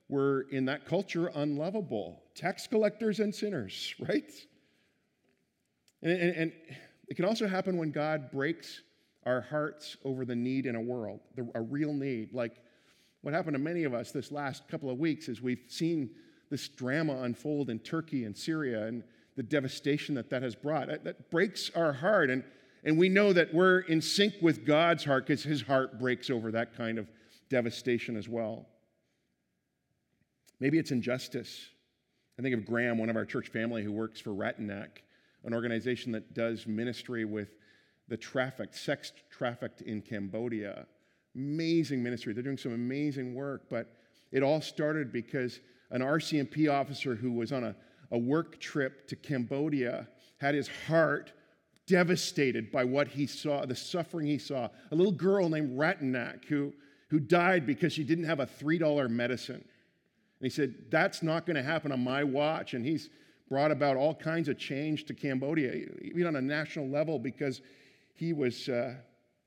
were 0.08 0.46
in 0.52 0.66
that 0.66 0.86
culture 0.86 1.32
unlovable, 1.36 2.24
tax 2.36 2.68
collectors 2.68 3.20
and 3.20 3.34
sinners, 3.34 3.94
right? 4.08 4.32
And, 6.02 6.12
and, 6.12 6.36
and 6.36 6.52
it 7.08 7.16
can 7.16 7.26
also 7.26 7.48
happen 7.48 7.78
when 7.78 7.92
God 7.92 8.32
breaks 8.32 8.82
our 9.26 9.42
hearts 9.42 9.98
over 10.06 10.26
the 10.26 10.36
need 10.36 10.66
in 10.66 10.76
a 10.76 10.82
world, 10.82 11.20
the, 11.36 11.50
a 11.56 11.62
real 11.62 11.94
need. 11.94 12.34
Like 12.34 12.58
what 13.22 13.34
happened 13.34 13.56
to 13.56 13.60
many 13.60 13.84
of 13.84 13.94
us 13.94 14.12
this 14.12 14.32
last 14.32 14.68
couple 14.68 14.90
of 14.90 14.98
weeks 14.98 15.28
is 15.28 15.42
we've 15.42 15.64
seen 15.68 16.12
this 16.50 16.68
drama 16.70 17.22
unfold 17.24 17.70
in 17.70 17.80
Turkey 17.80 18.26
and 18.26 18.36
Syria 18.36 18.88
and 18.88 19.04
the 19.36 19.44
devastation 19.44 20.16
that 20.16 20.30
that 20.30 20.42
has 20.42 20.56
brought. 20.56 20.88
That, 20.88 21.04
that 21.04 21.30
breaks 21.30 21.70
our 21.76 21.94
heart. 21.94 22.30
And, 22.30 22.44
and 22.84 22.98
we 22.98 23.10
know 23.10 23.34
that 23.34 23.54
we're 23.54 23.80
in 23.82 24.02
sync 24.02 24.34
with 24.42 24.66
God's 24.66 25.04
heart 25.04 25.28
because 25.28 25.44
his 25.44 25.62
heart 25.62 26.00
breaks 26.00 26.30
over 26.30 26.52
that 26.52 26.76
kind 26.76 26.98
of 26.98 27.08
devastation 27.50 28.16
as 28.16 28.28
well. 28.28 28.66
Maybe 30.60 30.78
it's 30.78 30.92
injustice. 30.92 31.68
I 32.38 32.42
think 32.42 32.56
of 32.56 32.66
Graham, 32.66 32.98
one 32.98 33.10
of 33.10 33.16
our 33.16 33.26
church 33.26 33.50
family 33.50 33.84
who 33.84 33.92
works 33.92 34.20
for 34.20 34.32
Ratanak, 34.32 34.90
an 35.44 35.54
organization 35.54 36.12
that 36.12 36.34
does 36.34 36.68
ministry 36.68 37.26
with 37.26 37.50
the 38.08 38.18
trafficked, 38.18 38.76
sex 38.76 39.14
trafficked 39.30 39.82
in 39.82 40.02
Cambodia. 40.02 40.86
Amazing 41.36 42.04
ministry. 42.04 42.34
They're 42.34 42.44
doing 42.44 42.58
some 42.58 42.74
amazing 42.74 43.36
work, 43.36 43.70
but 43.70 43.96
it 44.32 44.44
all 44.44 44.62
started 44.62 45.12
because 45.12 45.60
an 45.92 46.02
RCMP 46.02 46.72
officer 46.72 47.16
who 47.16 47.32
was 47.32 47.52
on 47.52 47.64
a, 47.64 47.76
a 48.12 48.18
work 48.18 48.60
trip 48.60 49.08
to 49.08 49.16
Cambodia 49.16 50.08
had 50.40 50.56
his 50.56 50.70
heart 50.88 51.32
devastated 51.88 52.72
by 52.72 52.84
what 52.84 53.08
he 53.08 53.26
saw, 53.26 53.66
the 53.66 53.76
suffering 53.76 54.28
he 54.28 54.38
saw. 54.38 54.70
A 54.92 54.96
little 54.96 55.12
girl 55.12 55.50
named 55.50 55.78
Ratanak 55.78 56.46
who, 56.46 56.74
who 57.10 57.20
died 57.20 57.66
because 57.66 57.94
she 57.94 58.04
didn't 58.04 58.26
have 58.26 58.40
a 58.40 58.46
$3 58.46 59.10
medicine. 59.10 59.56
And 59.56 59.64
he 60.40 60.50
said, 60.50 60.76
That's 60.90 61.24
not 61.24 61.46
going 61.46 61.56
to 61.56 61.64
happen 61.64 61.92
on 61.92 62.04
my 62.04 62.24
watch. 62.24 62.74
And 62.74 62.86
he's 62.86 63.10
brought 63.50 63.72
about 63.72 63.98
all 63.98 64.14
kinds 64.14 64.48
of 64.48 64.58
change 64.58 65.06
to 65.06 65.14
Cambodia, 65.14 65.88
even 66.02 66.28
on 66.28 66.36
a 66.36 66.42
national 66.42 66.88
level, 66.88 67.18
because 67.18 67.62
he, 68.14 68.32
was, 68.32 68.70
uh, 68.70 68.94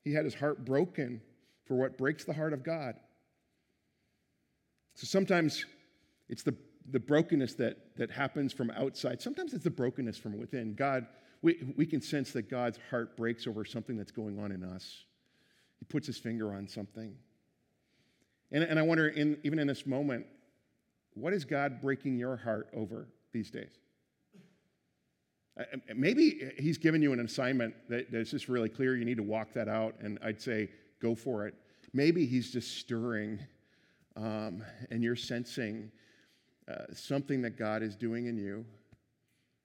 he 0.04 0.12
had 0.12 0.24
his 0.24 0.34
heart 0.34 0.64
broken 0.64 1.22
for 1.64 1.76
what 1.76 1.96
breaks 1.96 2.24
the 2.24 2.32
heart 2.32 2.52
of 2.52 2.64
God. 2.64 2.96
So 4.94 5.06
sometimes 5.06 5.64
it's 6.28 6.42
the, 6.42 6.54
the 6.90 6.98
brokenness 6.98 7.54
that, 7.54 7.96
that 7.96 8.10
happens 8.10 8.52
from 8.52 8.70
outside. 8.72 9.22
Sometimes 9.22 9.54
it's 9.54 9.64
the 9.64 9.70
brokenness 9.70 10.18
from 10.18 10.36
within. 10.36 10.74
God, 10.74 11.06
we, 11.40 11.62
we 11.76 11.86
can 11.86 12.00
sense 12.00 12.32
that 12.32 12.50
God's 12.50 12.78
heart 12.90 13.16
breaks 13.16 13.46
over 13.46 13.64
something 13.64 13.96
that's 13.96 14.12
going 14.12 14.38
on 14.38 14.50
in 14.50 14.64
us. 14.64 15.04
He 15.78 15.84
puts 15.84 16.06
his 16.06 16.18
finger 16.18 16.52
on 16.52 16.66
something. 16.66 17.14
And, 18.50 18.64
and 18.64 18.78
I 18.78 18.82
wonder, 18.82 19.08
in, 19.08 19.38
even 19.44 19.58
in 19.58 19.66
this 19.66 19.86
moment, 19.86 20.26
what 21.14 21.32
is 21.32 21.44
God 21.44 21.80
breaking 21.80 22.18
your 22.18 22.36
heart 22.36 22.68
over 22.74 23.08
these 23.32 23.50
days? 23.50 23.78
Maybe 25.94 26.50
he's 26.58 26.78
given 26.78 27.02
you 27.02 27.12
an 27.12 27.20
assignment 27.20 27.74
that, 27.88 28.10
that's 28.10 28.30
just 28.30 28.48
really 28.48 28.68
clear. 28.68 28.96
You 28.96 29.04
need 29.04 29.18
to 29.18 29.22
walk 29.22 29.52
that 29.52 29.68
out, 29.68 29.94
and 30.00 30.18
I'd 30.24 30.40
say 30.40 30.70
go 31.00 31.14
for 31.14 31.46
it. 31.46 31.54
Maybe 31.92 32.24
he's 32.24 32.50
just 32.50 32.78
stirring, 32.78 33.38
um, 34.16 34.62
and 34.90 35.02
you're 35.02 35.16
sensing 35.16 35.90
uh, 36.68 36.84
something 36.94 37.42
that 37.42 37.58
God 37.58 37.82
is 37.82 37.96
doing 37.96 38.26
in 38.26 38.38
you 38.38 38.64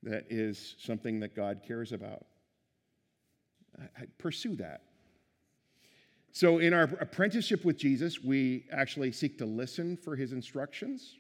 that 0.03 0.25
is 0.29 0.75
something 0.79 1.20
that 1.22 1.36
God 1.36 1.62
cares 1.65 1.91
about. 1.91 2.25
I, 3.79 3.84
I 4.01 4.06
pursue 4.17 4.56
that. 4.58 4.82
So, 6.32 6.60
in 6.60 6.74
our 6.74 6.84
apprenticeship 7.00 7.65
with 7.65 7.77
Jesus, 7.77 8.22
we 8.22 8.65
actually 8.72 9.12
seek 9.12 9.38
to 9.39 9.46
listen 9.46 9.98
for 9.98 10.15
his 10.15 10.34
instructions. 10.34 11.15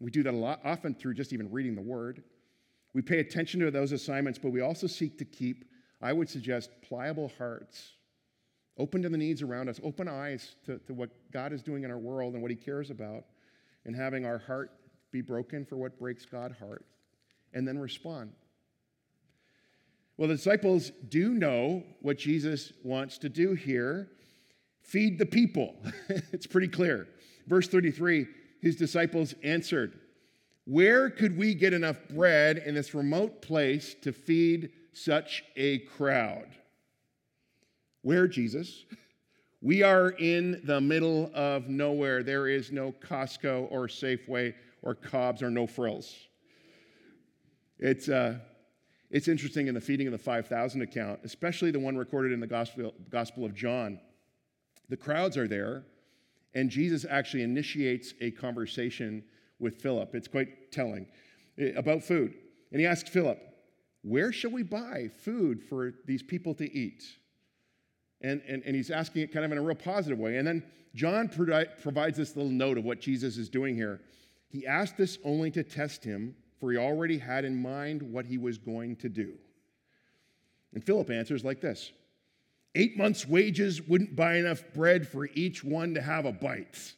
We 0.00 0.10
do 0.10 0.22
that 0.22 0.34
a 0.34 0.36
lot, 0.36 0.60
often 0.64 0.94
through 0.94 1.14
just 1.14 1.32
even 1.32 1.50
reading 1.50 1.74
the 1.74 1.82
word. 1.82 2.22
We 2.92 3.02
pay 3.02 3.18
attention 3.20 3.60
to 3.60 3.70
those 3.70 3.92
assignments, 3.92 4.38
but 4.38 4.50
we 4.50 4.60
also 4.60 4.86
seek 4.86 5.18
to 5.18 5.24
keep, 5.24 5.64
I 6.02 6.12
would 6.12 6.28
suggest, 6.28 6.70
pliable 6.82 7.30
hearts, 7.38 7.92
open 8.78 9.02
to 9.02 9.08
the 9.08 9.18
needs 9.18 9.42
around 9.42 9.68
us, 9.68 9.80
open 9.84 10.08
eyes 10.08 10.56
to, 10.66 10.78
to 10.78 10.94
what 10.94 11.10
God 11.32 11.52
is 11.52 11.62
doing 11.62 11.84
in 11.84 11.90
our 11.90 11.98
world 11.98 12.34
and 12.34 12.42
what 12.42 12.50
He 12.50 12.56
cares 12.56 12.90
about, 12.90 13.24
and 13.84 13.94
having 13.94 14.26
our 14.26 14.38
heart 14.38 14.72
be 15.12 15.20
broken 15.20 15.64
for 15.64 15.76
what 15.76 15.98
breaks 15.98 16.24
God's 16.24 16.58
heart, 16.58 16.84
and 17.52 17.66
then 17.66 17.78
respond. 17.78 18.32
Well, 20.16 20.28
the 20.28 20.34
disciples 20.34 20.92
do 21.08 21.34
know 21.34 21.82
what 22.00 22.18
Jesus 22.18 22.72
wants 22.84 23.18
to 23.18 23.28
do 23.28 23.54
here 23.54 24.10
feed 24.82 25.18
the 25.18 25.26
people. 25.26 25.76
it's 26.32 26.46
pretty 26.46 26.68
clear. 26.68 27.06
Verse 27.46 27.68
33 27.68 28.26
his 28.60 28.76
disciples 28.76 29.34
answered, 29.42 29.98
where 30.70 31.10
could 31.10 31.36
we 31.36 31.52
get 31.52 31.72
enough 31.72 31.96
bread 32.08 32.58
in 32.58 32.76
this 32.76 32.94
remote 32.94 33.42
place 33.42 33.96
to 34.02 34.12
feed 34.12 34.70
such 34.92 35.42
a 35.56 35.80
crowd? 35.80 36.46
Where, 38.02 38.28
Jesus? 38.28 38.84
We 39.60 39.82
are 39.82 40.10
in 40.10 40.60
the 40.62 40.80
middle 40.80 41.32
of 41.34 41.68
nowhere. 41.68 42.22
There 42.22 42.46
is 42.46 42.70
no 42.70 42.92
Costco 42.92 43.66
or 43.68 43.88
Safeway 43.88 44.54
or 44.82 44.94
Cobb's 44.94 45.42
or 45.42 45.50
no 45.50 45.66
frills. 45.66 46.14
It's, 47.80 48.08
uh, 48.08 48.38
it's 49.10 49.26
interesting 49.26 49.66
in 49.66 49.74
the 49.74 49.80
feeding 49.80 50.06
of 50.06 50.12
the 50.12 50.18
5,000 50.18 50.82
account, 50.82 51.18
especially 51.24 51.72
the 51.72 51.80
one 51.80 51.96
recorded 51.96 52.30
in 52.30 52.38
the 52.38 52.46
Gospel, 52.46 52.94
Gospel 53.10 53.44
of 53.44 53.56
John. 53.56 53.98
The 54.88 54.96
crowds 54.96 55.36
are 55.36 55.48
there, 55.48 55.82
and 56.54 56.70
Jesus 56.70 57.04
actually 57.10 57.42
initiates 57.42 58.14
a 58.20 58.30
conversation 58.30 59.24
with 59.60 59.80
Philip. 59.80 60.14
It's 60.14 60.28
quite 60.28 60.72
telling 60.72 61.06
about 61.76 62.02
food. 62.02 62.34
And 62.72 62.80
he 62.80 62.86
asked 62.86 63.08
Philip, 63.08 63.38
Where 64.02 64.32
shall 64.32 64.50
we 64.50 64.62
buy 64.62 65.10
food 65.22 65.62
for 65.62 65.92
these 66.06 66.22
people 66.22 66.54
to 66.54 66.72
eat? 66.72 67.04
And, 68.22 68.42
and, 68.46 68.62
and 68.64 68.76
he's 68.76 68.90
asking 68.90 69.22
it 69.22 69.32
kind 69.32 69.44
of 69.44 69.52
in 69.52 69.58
a 69.58 69.62
real 69.62 69.76
positive 69.76 70.18
way. 70.18 70.36
And 70.36 70.46
then 70.46 70.62
John 70.94 71.28
provides 71.28 72.18
this 72.18 72.36
little 72.36 72.50
note 72.50 72.76
of 72.76 72.84
what 72.84 73.00
Jesus 73.00 73.36
is 73.36 73.48
doing 73.48 73.74
here. 73.74 74.00
He 74.48 74.66
asked 74.66 74.96
this 74.96 75.18
only 75.24 75.50
to 75.52 75.62
test 75.62 76.04
him, 76.04 76.34
for 76.58 76.72
he 76.72 76.76
already 76.76 77.16
had 77.16 77.44
in 77.44 77.60
mind 77.60 78.02
what 78.02 78.26
he 78.26 78.36
was 78.36 78.58
going 78.58 78.96
to 78.96 79.08
do. 79.08 79.34
And 80.74 80.84
Philip 80.84 81.10
answers 81.10 81.44
like 81.44 81.60
this 81.60 81.92
Eight 82.74 82.96
months' 82.96 83.26
wages 83.26 83.82
wouldn't 83.82 84.14
buy 84.14 84.36
enough 84.36 84.62
bread 84.74 85.06
for 85.08 85.28
each 85.34 85.64
one 85.64 85.94
to 85.94 86.00
have 86.00 86.24
a 86.24 86.32
bite. 86.32 86.94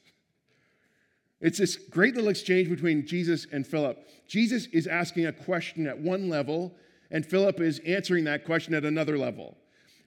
It's 1.43 1.59
this 1.59 1.77
great 1.77 2.15
little 2.15 2.31
exchange 2.31 2.71
between 2.71 3.05
Jesus 3.05 3.49
and 3.51 3.67
Philip. 3.67 4.09
Jesus 4.29 4.67
is 4.67 4.87
asking 4.87 5.27
a 5.27 5.33
question 5.33 5.89
at 5.89 5.99
one 5.99 6.29
level, 6.29 6.73
and 7.11 7.27
Philip 7.27 7.61
is 7.61 7.81
answering 7.81 8.25
that 8.25 8.45
question 8.45 8.75
at 8.75 8.85
another 8.85 9.19
level. 9.19 9.57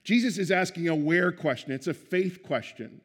Jesus 0.02 0.38
is 0.38 0.50
asking 0.50 0.88
a 0.88 0.94
where 0.94 1.30
question, 1.30 1.72
it's 1.72 1.88
a 1.88 1.94
faith 1.94 2.42
question. 2.42 3.02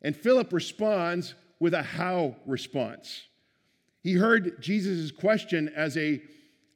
And 0.00 0.16
Philip 0.16 0.52
responds 0.52 1.34
with 1.58 1.74
a 1.74 1.82
how 1.82 2.36
response. 2.46 3.22
He 4.02 4.14
heard 4.14 4.60
Jesus' 4.60 5.10
question 5.10 5.68
as 5.74 5.96
a 5.96 6.22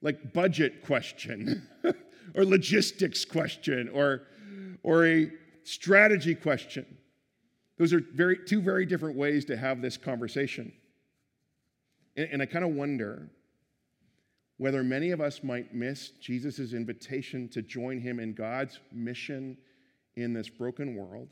like 0.03 0.33
budget 0.33 0.85
question 0.85 1.69
or 2.35 2.45
logistics 2.45 3.25
question 3.25 3.89
or, 3.93 4.23
or 4.83 5.07
a 5.07 5.31
strategy 5.63 6.35
question. 6.35 6.87
Those 7.79 7.93
are 7.93 8.01
very, 8.15 8.39
two 8.45 8.61
very 8.61 8.87
different 8.87 9.17
ways 9.17 9.45
to 9.47 9.57
have 9.57 9.83
this 9.83 9.97
conversation. 9.97 10.73
And, 12.17 12.29
and 12.33 12.43
I 12.43 12.47
kind 12.47 12.65
of 12.65 12.73
wonder 12.73 13.31
whether 14.59 14.83
many 14.83 15.11
of 15.11 15.21
us 15.21 15.43
might 15.43 15.75
miss 15.75 16.11
Jesus' 16.11 16.73
invitation 16.73 17.49
to 17.51 17.63
join 17.63 18.01
him 18.01 18.19
in 18.19 18.33
God's 18.33 18.81
mission 18.93 19.59
in 20.17 20.33
this 20.33 20.49
broken 20.49 20.95
world. 20.95 21.29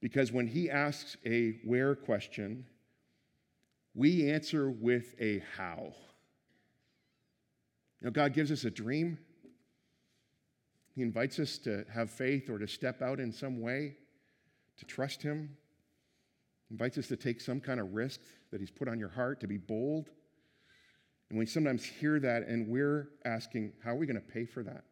Because 0.00 0.32
when 0.32 0.46
he 0.46 0.68
asks 0.68 1.16
a 1.24 1.58
where 1.64 1.94
question, 1.94 2.66
we 3.94 4.30
answer 4.30 4.70
with 4.70 5.14
a 5.20 5.42
how. 5.56 5.94
You 8.00 8.06
know, 8.06 8.10
God 8.10 8.34
gives 8.34 8.52
us 8.52 8.64
a 8.64 8.70
dream. 8.70 9.18
He 10.94 11.02
invites 11.02 11.38
us 11.38 11.58
to 11.58 11.84
have 11.92 12.10
faith 12.10 12.50
or 12.50 12.58
to 12.58 12.68
step 12.68 13.02
out 13.02 13.20
in 13.20 13.32
some 13.32 13.60
way, 13.60 13.96
to 14.78 14.84
trust 14.84 15.22
Him. 15.22 15.56
Invites 16.70 16.98
us 16.98 17.06
to 17.08 17.16
take 17.16 17.40
some 17.40 17.60
kind 17.60 17.80
of 17.80 17.94
risk 17.94 18.20
that 18.50 18.60
He's 18.60 18.70
put 18.70 18.88
on 18.88 18.98
your 18.98 19.08
heart, 19.08 19.40
to 19.40 19.46
be 19.46 19.56
bold. 19.56 20.10
And 21.30 21.38
we 21.38 21.46
sometimes 21.46 21.84
hear 21.84 22.20
that 22.20 22.44
and 22.44 22.68
we're 22.68 23.08
asking, 23.24 23.72
how 23.84 23.90
are 23.90 23.96
we 23.96 24.06
going 24.06 24.16
to 24.16 24.20
pay 24.20 24.44
for 24.44 24.62
that? 24.62 24.84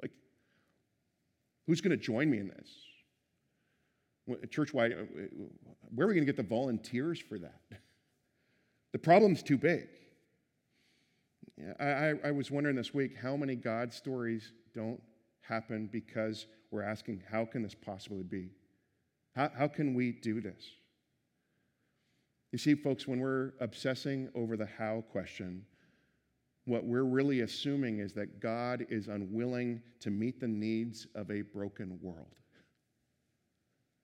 Like, 0.00 0.12
who's 1.66 1.80
going 1.80 1.96
to 1.96 2.02
join 2.02 2.30
me 2.30 2.38
in 2.38 2.48
this? 2.48 2.70
Church-wide, 4.50 4.92
uh, 4.92 5.04
where 5.94 6.06
are 6.06 6.08
we 6.08 6.14
going 6.14 6.26
to 6.26 6.32
get 6.32 6.36
the 6.36 6.48
volunteers 6.48 7.20
for 7.20 7.38
that? 7.38 7.60
The 8.92 8.98
problem's 9.00 9.42
too 9.42 9.58
big. 9.58 9.88
I, 11.80 11.84
I, 11.84 12.14
I 12.26 12.30
was 12.30 12.48
wondering 12.52 12.76
this 12.76 12.94
week 12.94 13.16
how 13.20 13.36
many 13.36 13.56
God 13.56 13.92
stories 13.92 14.52
don't 14.72 15.00
happen 15.40 15.88
because 15.90 16.46
we're 16.70 16.84
asking, 16.84 17.22
how 17.28 17.44
can 17.44 17.62
this 17.62 17.74
possibly 17.74 18.22
be? 18.22 18.50
How, 19.34 19.50
how 19.56 19.68
can 19.68 19.94
we 19.94 20.12
do 20.12 20.40
this? 20.40 20.62
You 22.52 22.58
see, 22.58 22.74
folks, 22.74 23.08
when 23.08 23.18
we're 23.18 23.52
obsessing 23.60 24.28
over 24.34 24.56
the 24.56 24.68
how 24.78 25.02
question, 25.10 25.64
what 26.66 26.84
we're 26.84 27.04
really 27.04 27.40
assuming 27.40 27.98
is 27.98 28.12
that 28.12 28.40
God 28.40 28.86
is 28.88 29.08
unwilling 29.08 29.82
to 30.00 30.10
meet 30.10 30.40
the 30.40 30.48
needs 30.48 31.06
of 31.14 31.30
a 31.30 31.42
broken 31.42 31.98
world. 32.00 32.36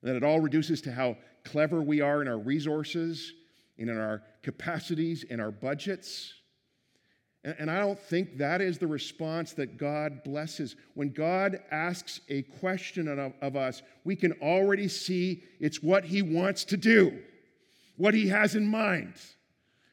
That 0.02 0.16
it 0.16 0.24
all 0.24 0.40
reduces 0.40 0.80
to 0.82 0.92
how 0.92 1.16
clever 1.44 1.80
we 1.80 2.00
are 2.00 2.22
in 2.22 2.28
our 2.28 2.38
resources, 2.38 3.32
and 3.78 3.88
in 3.88 3.96
our 3.96 4.22
capacities, 4.42 5.24
in 5.24 5.40
our 5.40 5.50
budgets. 5.50 6.34
And 7.42 7.70
I 7.70 7.80
don't 7.80 7.98
think 7.98 8.36
that 8.36 8.60
is 8.60 8.76
the 8.76 8.86
response 8.86 9.54
that 9.54 9.78
God 9.78 10.22
blesses. 10.24 10.76
When 10.94 11.08
God 11.08 11.60
asks 11.70 12.20
a 12.28 12.42
question 12.42 13.32
of 13.40 13.56
us, 13.56 13.82
we 14.04 14.14
can 14.14 14.32
already 14.42 14.88
see 14.88 15.42
it's 15.58 15.82
what 15.82 16.04
He 16.04 16.20
wants 16.20 16.64
to 16.66 16.76
do 16.76 17.18
what 18.00 18.14
he 18.14 18.28
has 18.28 18.54
in 18.54 18.66
mind. 18.66 19.12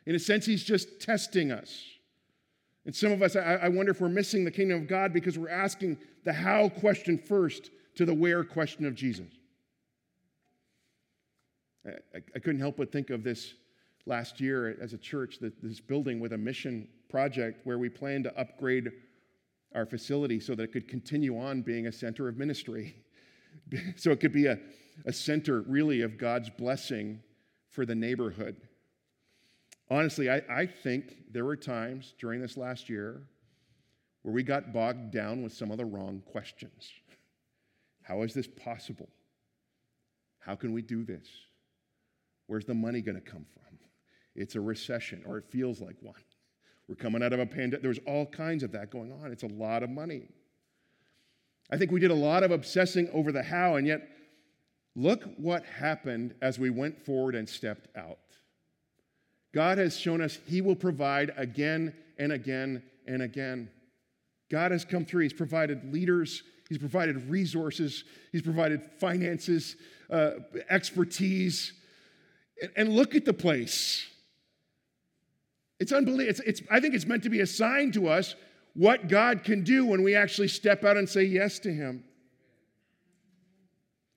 In 0.06 0.16
a 0.16 0.20
sense, 0.20 0.46
he's 0.46 0.64
just 0.64 1.02
testing 1.02 1.52
us. 1.52 1.84
And 2.86 2.96
some 2.96 3.12
of 3.12 3.22
us, 3.22 3.36
I, 3.36 3.56
I 3.56 3.68
wonder 3.68 3.92
if 3.92 4.00
we're 4.00 4.08
missing 4.08 4.46
the 4.46 4.52
kingdom 4.52 4.82
of 4.82 4.88
God 4.88 5.12
because 5.12 5.38
we're 5.38 5.50
asking 5.50 5.98
the 6.24 6.32
how 6.32 6.70
question 6.70 7.18
first 7.18 7.70
to 7.96 8.06
the 8.06 8.14
where 8.14 8.46
question 8.46 8.86
of 8.86 8.96
Jesus. 8.96 9.28
I, 11.86 12.20
I 12.34 12.40
couldn't 12.40 12.62
help 12.62 12.78
but 12.78 12.94
think 12.94 13.10
of 13.10 13.26
this 13.26 13.54
last 14.08 14.40
year 14.40 14.78
as 14.82 14.94
a 14.94 14.98
church, 14.98 15.38
this 15.40 15.80
building 15.80 16.20
with 16.20 16.34
a 16.34 16.38
mission 16.38 16.88
project 17.10 17.66
where 17.66 17.78
we 17.78 17.90
plan 17.90 18.24
to 18.24 18.40
upgrade 18.40 18.92
our 19.76 19.86
facility 19.86 20.40
so 20.40 20.56
that 20.56 20.64
it 20.64 20.72
could 20.72 20.88
continue 20.88 21.38
on 21.38 21.62
being 21.62 21.88
a 21.88 21.92
center 21.92 22.28
of 22.28 22.38
ministry. 22.38 22.96
so 23.96 24.12
it 24.12 24.20
could 24.20 24.32
be 24.32 24.48
a, 24.48 24.58
a 25.06 25.14
center 25.14 25.62
really 25.62 26.02
of 26.02 26.18
God's 26.18 26.50
blessing 26.50 27.22
for 27.70 27.86
the 27.86 27.96
neighborhood. 27.96 28.56
Honestly, 29.90 30.30
I, 30.30 30.42
I 30.50 30.66
think 30.66 31.32
there 31.32 31.46
were 31.46 31.56
times 31.56 32.14
during 32.20 32.42
this 32.42 32.58
last 32.58 32.90
year 32.90 33.22
where 34.24 34.34
we 34.34 34.44
got 34.44 34.74
bogged 34.74 35.12
down 35.12 35.44
with 35.44 35.54
some 35.54 35.72
of 35.72 35.78
the 35.78 35.86
wrong 35.86 36.22
questions. 36.26 36.92
How 38.04 38.22
is 38.24 38.34
this 38.34 38.48
possible? 38.48 39.10
How 40.40 40.56
can 40.56 40.74
we 40.74 40.82
do 40.82 41.04
this? 41.04 41.28
Where's 42.48 42.66
the 42.66 42.74
money 42.74 43.02
going 43.02 43.16
to 43.16 43.22
come 43.22 43.46
from? 43.54 43.77
It's 44.38 44.56
a 44.56 44.62
recession, 44.62 45.24
or 45.26 45.38
it 45.38 45.46
feels 45.50 45.82
like 45.82 45.96
one. 46.02 46.22
We're 46.88 46.96
coming 46.96 47.22
out 47.22 47.34
of 47.34 47.40
a 47.40 47.46
pandemic. 47.46 47.82
There's 47.82 48.00
all 48.06 48.26
kinds 48.28 48.64
of 48.64 48.72
that 48.72 48.92
going 48.92 49.12
on. 49.12 49.32
It's 49.32 49.44
a 49.44 49.48
lot 49.48 49.84
of 49.84 49.90
money. 49.90 50.30
I 51.70 51.78
think 51.78 51.92
we 51.92 52.00
did 52.00 52.12
a 52.12 52.16
lot 52.16 52.44
of 52.44 52.52
obsessing 52.52 53.10
over 53.12 53.32
the 53.32 53.44
how, 53.44 53.76
and 53.76 53.86
yet 53.86 54.08
look 54.96 55.24
what 55.38 55.66
happened 55.66 56.36
as 56.42 56.58
we 56.58 56.70
went 56.70 57.04
forward 57.06 57.36
and 57.36 57.50
stepped 57.50 57.90
out. 57.98 58.20
God 59.54 59.80
has 59.80 59.98
shown 59.98 60.22
us 60.22 60.40
He 60.46 60.62
will 60.62 60.76
provide 60.76 61.34
again 61.36 61.94
and 62.18 62.32
again 62.32 62.84
and 63.08 63.22
again. 63.22 63.70
God 64.50 64.72
has 64.72 64.86
come 64.86 65.04
through. 65.04 65.24
He's 65.24 65.34
provided 65.34 65.92
leaders, 65.92 66.44
He's 66.70 66.78
provided 66.78 67.30
resources, 67.30 68.04
He's 68.32 68.44
provided 68.44 68.82
finances, 69.00 69.76
uh, 70.10 70.32
expertise. 70.70 71.74
And, 72.62 72.72
and 72.76 72.90
look 72.90 73.16
at 73.16 73.26
the 73.26 73.34
place. 73.34 74.08
It's 75.80 75.92
unbelievable. 75.92 76.30
It's, 76.30 76.40
it's, 76.42 76.62
I 76.72 76.80
think 76.80 76.96
it's 76.96 77.06
meant 77.06 77.24
to 77.24 77.30
be 77.30 77.42
a 77.42 77.48
sign 77.48 77.92
to 77.94 78.08
us 78.08 78.36
what 78.74 79.08
God 79.08 79.44
can 79.44 79.64
do 79.64 79.86
when 79.86 80.04
we 80.04 80.16
actually 80.16 80.48
step 80.48 80.84
out 80.84 80.98
and 80.98 81.08
say 81.08 81.24
yes 81.24 81.60
to 81.60 81.74
Him. 81.74 82.04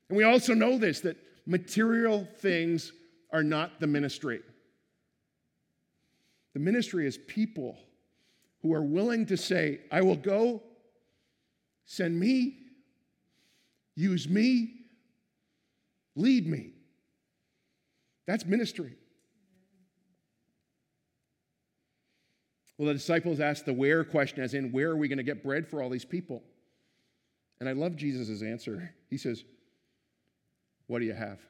And 0.09 0.17
we 0.17 0.25
also 0.25 0.55
know 0.55 0.79
this 0.79 1.01
that 1.01 1.17
material 1.47 2.27
things 2.39 2.93
are 3.33 3.43
not 3.43 3.81
the 3.81 3.87
ministry. 3.87 4.41
The 6.53 6.61
ministry 6.61 7.07
is 7.07 7.17
people 7.17 7.79
who 8.63 8.75
are 8.75 8.83
willing 8.83 9.27
to 9.27 9.37
say, 9.37 9.81
I 9.91 10.03
will 10.03 10.17
go, 10.17 10.63
send 11.87 12.19
me, 12.19 12.59
use 13.95 14.29
me, 14.29 14.75
lead 16.17 16.47
me. 16.47 16.73
That's 18.27 18.45
ministry. 18.45 18.95
Well, 22.81 22.87
the 22.87 22.95
disciples 22.95 23.41
asked 23.41 23.67
the 23.67 23.75
where 23.75 24.05
question, 24.05 24.43
as 24.43 24.55
in, 24.55 24.73
where 24.73 24.89
are 24.89 24.97
we 24.97 25.07
going 25.07 25.19
to 25.19 25.23
get 25.23 25.45
bread 25.45 25.69
for 25.69 25.83
all 25.83 25.91
these 25.91 26.07
people? 26.07 26.43
And 27.61 27.69
I 27.69 27.73
love 27.73 27.95
Jesus' 27.95 28.43
answer. 28.43 28.95
He 29.11 29.19
says, 29.19 29.45
What 30.87 31.01
do 31.01 31.05
you 31.05 31.13
have? 31.13 31.41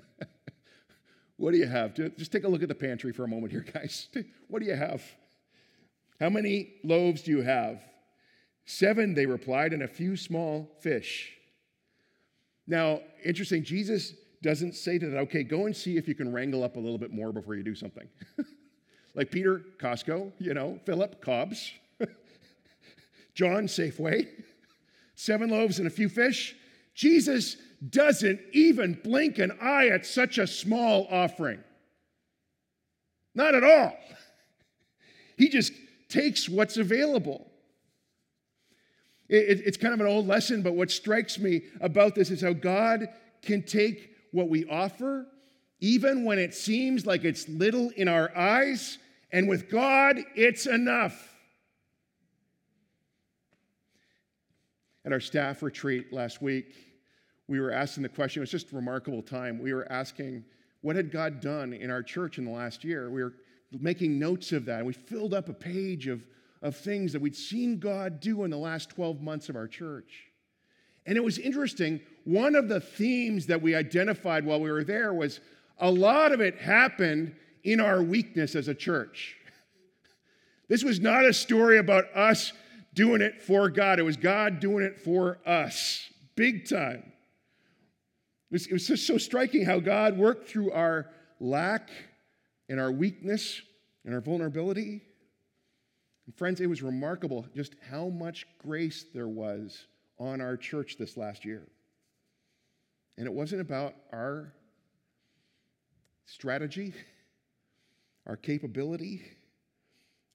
what 1.36 1.50
do 1.50 1.58
you 1.58 1.66
have? 1.66 1.92
Just 2.16 2.32
take 2.32 2.44
a 2.44 2.48
look 2.48 2.62
at 2.62 2.70
the 2.70 2.74
pantry 2.74 3.12
for 3.12 3.24
a 3.24 3.28
moment 3.28 3.52
here, 3.52 3.60
guys. 3.60 4.08
What 4.48 4.62
do 4.62 4.68
you 4.68 4.74
have? 4.74 5.02
How 6.18 6.30
many 6.30 6.76
loaves 6.82 7.20
do 7.20 7.30
you 7.30 7.42
have? 7.42 7.82
Seven, 8.64 9.12
they 9.12 9.26
replied, 9.26 9.74
and 9.74 9.82
a 9.82 9.88
few 9.88 10.16
small 10.16 10.70
fish. 10.80 11.34
Now, 12.66 13.00
interesting, 13.22 13.64
Jesus 13.64 14.14
doesn't 14.42 14.76
say 14.76 14.98
to 14.98 15.10
that, 15.10 15.18
okay, 15.18 15.42
go 15.42 15.66
and 15.66 15.76
see 15.76 15.98
if 15.98 16.08
you 16.08 16.14
can 16.14 16.32
wrangle 16.32 16.64
up 16.64 16.76
a 16.76 16.80
little 16.80 16.96
bit 16.96 17.12
more 17.12 17.32
before 17.32 17.54
you 17.54 17.62
do 17.62 17.74
something. 17.74 18.08
Like 19.14 19.30
Peter, 19.30 19.62
Costco, 19.78 20.32
you 20.38 20.54
know, 20.54 20.78
Philip, 20.84 21.20
Cobb's, 21.20 21.72
John, 23.34 23.66
Safeway, 23.66 24.26
seven 25.14 25.50
loaves 25.50 25.78
and 25.78 25.86
a 25.86 25.90
few 25.90 26.08
fish. 26.08 26.56
Jesus 26.94 27.56
doesn't 27.88 28.40
even 28.52 28.98
blink 29.02 29.38
an 29.38 29.52
eye 29.60 29.88
at 29.88 30.06
such 30.06 30.38
a 30.38 30.46
small 30.46 31.06
offering. 31.10 31.62
Not 33.34 33.54
at 33.54 33.64
all. 33.64 33.96
He 35.38 35.48
just 35.48 35.72
takes 36.08 36.48
what's 36.48 36.76
available. 36.76 37.50
it's 39.28 39.78
kind 39.78 39.92
of 39.94 40.00
an 40.00 40.06
old 40.06 40.28
lesson, 40.28 40.62
but 40.62 40.74
what 40.74 40.90
strikes 40.90 41.38
me 41.38 41.62
about 41.80 42.14
this 42.14 42.30
is 42.30 42.42
how 42.42 42.52
God 42.52 43.08
can 43.40 43.62
take 43.62 44.14
what 44.30 44.48
we 44.48 44.64
offer, 44.66 45.26
even 45.80 46.24
when 46.24 46.38
it 46.38 46.54
seems 46.54 47.06
like 47.06 47.24
it's 47.24 47.48
little 47.48 47.90
in 47.96 48.06
our 48.06 48.30
eyes, 48.36 48.98
and 49.32 49.48
with 49.48 49.70
God, 49.70 50.18
it's 50.36 50.66
enough. 50.66 51.30
At 55.04 55.12
our 55.12 55.20
staff 55.20 55.62
retreat 55.62 56.12
last 56.12 56.42
week, 56.42 56.74
we 57.48 57.58
were 57.58 57.72
asking 57.72 58.04
the 58.04 58.08
question, 58.08 58.40
it 58.40 58.44
was 58.44 58.50
just 58.50 58.72
a 58.72 58.76
remarkable 58.76 59.22
time. 59.22 59.58
We 59.58 59.72
were 59.72 59.90
asking, 59.90 60.44
what 60.82 60.96
had 60.96 61.10
God 61.10 61.40
done 61.40 61.72
in 61.72 61.90
our 61.90 62.02
church 62.02 62.38
in 62.38 62.44
the 62.44 62.50
last 62.50 62.84
year? 62.84 63.10
We 63.10 63.22
were 63.22 63.34
making 63.80 64.18
notes 64.18 64.52
of 64.52 64.66
that, 64.66 64.78
and 64.78 64.86
we 64.86 64.92
filled 64.92 65.34
up 65.34 65.48
a 65.48 65.54
page 65.54 66.06
of, 66.06 66.26
of 66.60 66.76
things 66.76 67.12
that 67.12 67.20
we'd 67.20 67.34
seen 67.34 67.78
God 67.78 68.20
do 68.20 68.44
in 68.44 68.50
the 68.50 68.58
last 68.58 68.90
12 68.90 69.20
months 69.20 69.48
of 69.48 69.56
our 69.56 69.66
church. 69.66 70.26
And 71.06 71.16
it 71.16 71.24
was 71.24 71.38
interesting. 71.38 72.00
One 72.24 72.54
of 72.54 72.68
the 72.68 72.80
themes 72.80 73.46
that 73.46 73.60
we 73.60 73.74
identified 73.74 74.44
while 74.44 74.60
we 74.60 74.70
were 74.70 74.84
there 74.84 75.12
was 75.12 75.40
a 75.78 75.90
lot 75.90 76.32
of 76.32 76.40
it 76.40 76.58
happened 76.58 77.34
in 77.64 77.80
our 77.80 78.02
weakness 78.02 78.54
as 78.54 78.68
a 78.68 78.74
church. 78.74 79.36
This 80.68 80.82
was 80.82 81.00
not 81.00 81.24
a 81.24 81.32
story 81.32 81.78
about 81.78 82.04
us 82.14 82.52
doing 82.94 83.22
it 83.22 83.42
for 83.42 83.70
God, 83.70 83.98
it 83.98 84.02
was 84.02 84.16
God 84.16 84.60
doing 84.60 84.84
it 84.84 85.00
for 85.00 85.38
us, 85.46 86.10
big 86.36 86.68
time. 86.68 87.02
It 88.50 88.54
was, 88.54 88.66
it 88.66 88.72
was 88.72 88.86
just 88.86 89.06
so 89.06 89.16
striking 89.16 89.64
how 89.64 89.80
God 89.80 90.18
worked 90.18 90.48
through 90.48 90.72
our 90.72 91.08
lack 91.40 91.90
and 92.68 92.78
our 92.78 92.92
weakness 92.92 93.62
and 94.04 94.14
our 94.14 94.20
vulnerability. 94.20 95.02
And 96.26 96.36
friends, 96.36 96.60
it 96.60 96.66
was 96.66 96.82
remarkable 96.82 97.46
just 97.54 97.74
how 97.90 98.08
much 98.08 98.46
grace 98.58 99.06
there 99.14 99.28
was 99.28 99.86
on 100.18 100.40
our 100.40 100.56
church 100.56 100.96
this 100.98 101.16
last 101.16 101.44
year. 101.44 101.66
And 103.16 103.26
it 103.26 103.32
wasn't 103.32 103.60
about 103.60 103.94
our 104.12 104.52
strategy 106.26 106.94
our 108.26 108.36
capability, 108.36 109.22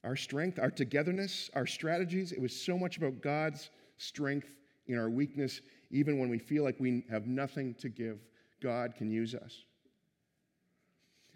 our 0.04 0.16
strength, 0.16 0.58
our 0.58 0.70
togetherness, 0.70 1.50
our 1.54 1.66
strategies. 1.66 2.32
It 2.32 2.40
was 2.40 2.54
so 2.54 2.78
much 2.78 2.96
about 2.96 3.20
God's 3.20 3.70
strength 3.96 4.48
in 4.86 4.98
our 4.98 5.10
weakness, 5.10 5.60
even 5.90 6.18
when 6.18 6.30
we 6.30 6.38
feel 6.38 6.64
like 6.64 6.76
we 6.78 7.04
have 7.10 7.26
nothing 7.26 7.74
to 7.74 7.88
give. 7.88 8.18
God 8.60 8.94
can 8.96 9.10
use 9.10 9.34
us. 9.34 9.62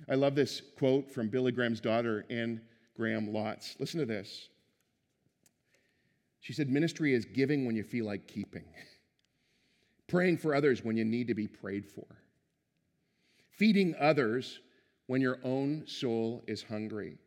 I 0.08 0.14
love 0.14 0.34
this 0.34 0.62
quote 0.78 1.10
from 1.10 1.28
Billy 1.28 1.52
Graham's 1.52 1.80
daughter, 1.80 2.24
Anne 2.28 2.60
Graham 2.96 3.28
Lotz. 3.28 3.78
Listen 3.78 4.00
to 4.00 4.06
this. 4.06 4.48
She 6.40 6.52
said, 6.52 6.68
Ministry 6.68 7.14
is 7.14 7.24
giving 7.24 7.66
when 7.66 7.76
you 7.76 7.84
feel 7.84 8.04
like 8.04 8.26
keeping, 8.26 8.64
praying 10.08 10.38
for 10.38 10.54
others 10.54 10.84
when 10.84 10.96
you 10.96 11.04
need 11.04 11.28
to 11.28 11.34
be 11.34 11.46
prayed 11.46 11.86
for, 11.86 12.06
feeding 13.52 13.94
others 14.00 14.58
when 15.12 15.20
your 15.20 15.38
own 15.44 15.82
soul 15.86 16.42
is 16.46 16.62
hungry. 16.62 17.18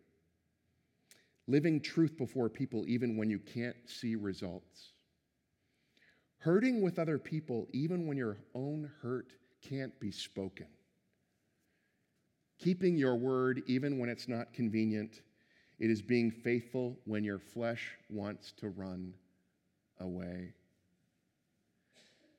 Living 1.48 1.80
truth 1.80 2.18
before 2.18 2.50
people 2.50 2.84
even 2.88 3.16
when 3.16 3.30
you 3.30 3.38
can't 3.38 3.76
see 3.86 4.16
results. 4.16 4.94
Hurting 6.40 6.82
with 6.82 6.98
other 6.98 7.20
people 7.20 7.68
even 7.74 8.08
when 8.08 8.18
your 8.18 8.40
own 8.56 8.90
hurt 9.04 9.34
can't 9.62 10.00
be 10.00 10.10
spoken. 10.10 10.66
Keeping 12.58 12.98
your 12.98 13.18
word 13.18 13.62
even 13.68 14.00
when 14.00 14.10
it's 14.10 14.28
not 14.28 14.52
convenient. 14.52 15.22
It 15.78 15.92
is 15.92 16.02
being 16.02 16.32
faithful 16.32 16.98
when 17.06 17.24
your 17.24 17.38
flesh 17.38 17.92
wants 18.10 18.52
to 18.54 18.70
run 18.70 19.14
away. 20.00 20.54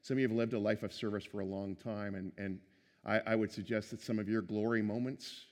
Some 0.03 0.17
of 0.17 0.19
you 0.19 0.27
have 0.27 0.37
lived 0.37 0.55
a 0.55 0.59
life 0.59 0.83
of 0.83 0.93
service 0.93 1.25
for 1.25 1.39
a 1.39 1.45
long 1.45 1.77
time, 1.77 2.17
and, 2.17 2.33
and 2.37 2.59
I, 3.07 3.21
I 3.25 3.35
would 3.37 3.53
suggest 3.53 3.91
that 3.93 4.03
some 4.03 4.19
of 4.19 4.29
your 4.29 4.43
glory 4.43 4.83
moments 4.83 5.47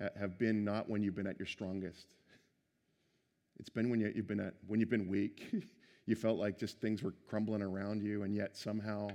ha- 0.00 0.08
have 0.18 0.38
been 0.38 0.64
not 0.64 0.90
when 0.90 1.02
you've 1.02 1.14
been 1.14 1.26
at 1.26 1.38
your 1.38 1.46
strongest. 1.46 2.06
It's 3.60 3.68
been 3.68 3.88
when 3.88 4.00
you, 4.00 4.12
you've 4.14 4.26
been 4.26 4.40
at 4.40 4.54
when 4.66 4.80
you've 4.80 4.90
been 4.90 5.08
weak. 5.08 5.54
you 6.06 6.16
felt 6.16 6.38
like 6.38 6.58
just 6.58 6.80
things 6.80 7.02
were 7.02 7.14
crumbling 7.28 7.62
around 7.62 8.02
you, 8.02 8.24
and 8.24 8.34
yet 8.34 8.56
somehow 8.56 9.08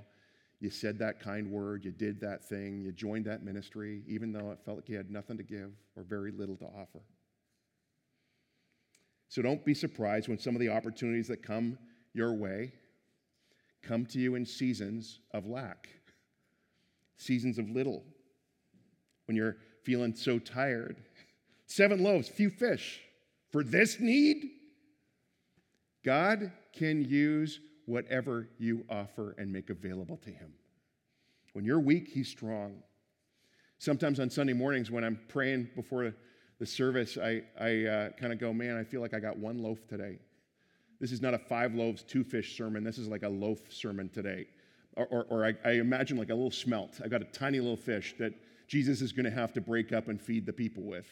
you 0.62 0.70
said 0.70 0.98
that 1.00 1.20
kind 1.20 1.52
word, 1.52 1.84
you 1.84 1.92
did 1.92 2.22
that 2.22 2.48
thing, 2.48 2.80
you 2.80 2.94
joined 2.94 3.26
that 3.26 3.44
ministry, 3.44 4.04
even 4.08 4.32
though 4.32 4.52
it 4.52 4.60
felt 4.64 4.78
like 4.78 4.90
you 4.90 4.96
had 4.96 5.12
nothing 5.12 5.36
to 5.38 5.44
give 5.44 5.72
or 5.98 6.04
very 6.04 6.32
little 6.32 6.56
to 6.56 6.66
offer. 6.66 7.02
So 9.28 9.42
don't 9.42 9.66
be 9.66 9.74
surprised 9.74 10.30
when 10.30 10.38
some 10.38 10.56
of 10.56 10.62
the 10.62 10.70
opportunities 10.70 11.28
that 11.28 11.44
come 11.44 11.78
your 12.14 12.34
way 12.34 12.72
come 13.82 14.06
to 14.06 14.20
you 14.20 14.36
in 14.36 14.46
seasons 14.46 15.20
of 15.34 15.46
lack 15.48 15.90
seasons 17.18 17.58
of 17.58 17.70
little, 17.70 18.04
when 19.26 19.36
you're 19.36 19.58
feeling 19.84 20.16
so 20.16 20.40
tired. 20.40 20.98
Seven 21.66 22.04
loaves, 22.04 22.28
few 22.28 22.50
fish. 22.50 23.02
For 23.52 23.64
this 23.64 24.00
need, 24.00 24.50
God 26.04 26.52
can 26.74 27.04
use 27.04 27.60
whatever 27.86 28.50
you 28.58 28.86
offer 28.90 29.36
and 29.38 29.52
make 29.52 29.70
available 29.70 30.18
to 30.18 30.30
Him. 30.30 30.54
When 31.54 31.66
you're 31.66 31.80
weak, 31.80 32.08
He's 32.08 32.30
strong. 32.30 32.82
Sometimes 33.78 34.20
on 34.20 34.30
Sunday 34.30 34.54
mornings, 34.54 34.90
when 34.90 35.04
I'm 35.04 35.20
praying 35.28 35.70
before 35.76 36.14
the 36.60 36.66
service, 36.66 37.18
I, 37.18 37.44
I 37.60 37.86
uh, 37.86 38.10
kind 38.12 38.32
of 38.32 38.40
go, 38.40 38.54
man, 38.54 38.78
I 38.78 38.84
feel 38.84 39.02
like 39.02 39.14
I 39.14 39.20
got 39.20 39.38
one 39.38 39.62
loaf 39.62 39.86
today. 39.88 40.20
This 41.00 41.12
is 41.12 41.22
not 41.22 41.34
a 41.34 41.38
five 41.38 41.76
loaves, 41.76 42.04
two 42.04 42.24
fish 42.24 42.56
sermon. 42.58 42.84
This 42.84 42.98
is 42.98 43.08
like 43.08 43.24
a 43.24 43.30
loaf 43.30 43.60
sermon 43.70 44.10
today 44.10 44.48
or, 44.96 45.06
or, 45.08 45.24
or 45.30 45.46
I, 45.46 45.54
I, 45.66 45.72
imagine 45.74 46.18
like 46.18 46.30
a 46.30 46.36
little 46.36 46.52
smelt. 46.52 47.02
I 47.04 47.08
got 47.08 47.22
a 47.22 47.26
tiny 47.26 47.60
little 47.60 47.78
fish 47.78 48.16
that 48.20 48.34
Jesus 48.68 49.02
is 49.02 49.12
going 49.12 49.26
to 49.26 49.32
have 49.32 49.54
to 49.54 49.62
break 49.62 49.92
up 49.92 50.08
and 50.08 50.22
feed 50.22 50.46
the 50.46 50.54
people 50.54 50.84
with. 50.84 51.08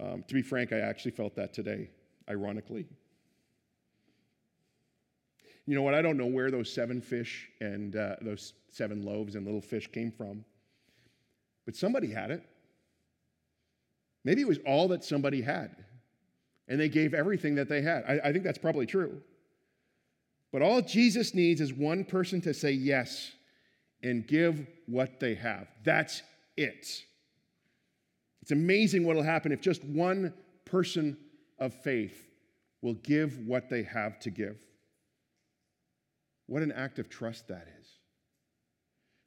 Um, 0.00 0.24
to 0.28 0.34
be 0.34 0.42
frank, 0.42 0.72
I 0.72 0.78
actually 0.78 1.10
felt 1.10 1.34
that 1.36 1.52
today, 1.52 1.90
ironically. 2.28 2.86
You 5.66 5.74
know 5.74 5.82
what? 5.82 5.94
I 5.94 6.00
don't 6.00 6.16
know 6.16 6.26
where 6.26 6.50
those 6.50 6.72
seven 6.72 7.00
fish 7.00 7.50
and 7.60 7.94
uh, 7.94 8.16
those 8.22 8.54
seven 8.70 9.02
loaves 9.02 9.34
and 9.34 9.44
little 9.44 9.60
fish 9.60 9.86
came 9.92 10.10
from, 10.10 10.44
but 11.66 11.76
somebody 11.76 12.10
had 12.10 12.30
it. 12.30 12.42
Maybe 14.24 14.40
it 14.40 14.48
was 14.48 14.58
all 14.66 14.88
that 14.88 15.04
somebody 15.04 15.42
had, 15.42 15.76
and 16.68 16.80
they 16.80 16.88
gave 16.88 17.12
everything 17.12 17.54
that 17.56 17.68
they 17.68 17.82
had. 17.82 18.04
I, 18.08 18.28
I 18.28 18.32
think 18.32 18.44
that's 18.44 18.58
probably 18.58 18.86
true. 18.86 19.20
But 20.52 20.62
all 20.62 20.80
Jesus 20.80 21.34
needs 21.34 21.60
is 21.60 21.72
one 21.72 22.04
person 22.04 22.40
to 22.42 22.54
say 22.54 22.72
yes 22.72 23.32
and 24.02 24.26
give 24.26 24.66
what 24.86 25.20
they 25.20 25.34
have. 25.34 25.68
That's 25.84 26.22
it. 26.56 26.86
It's 28.42 28.50
amazing 28.50 29.04
what 29.04 29.16
will 29.16 29.22
happen 29.22 29.52
if 29.52 29.60
just 29.60 29.84
one 29.84 30.32
person 30.64 31.18
of 31.58 31.74
faith 31.74 32.28
will 32.80 32.94
give 32.94 33.38
what 33.46 33.68
they 33.68 33.82
have 33.82 34.18
to 34.20 34.30
give. 34.30 34.56
What 36.46 36.62
an 36.62 36.72
act 36.72 36.98
of 36.98 37.10
trust 37.10 37.48
that 37.48 37.66
is. 37.80 37.86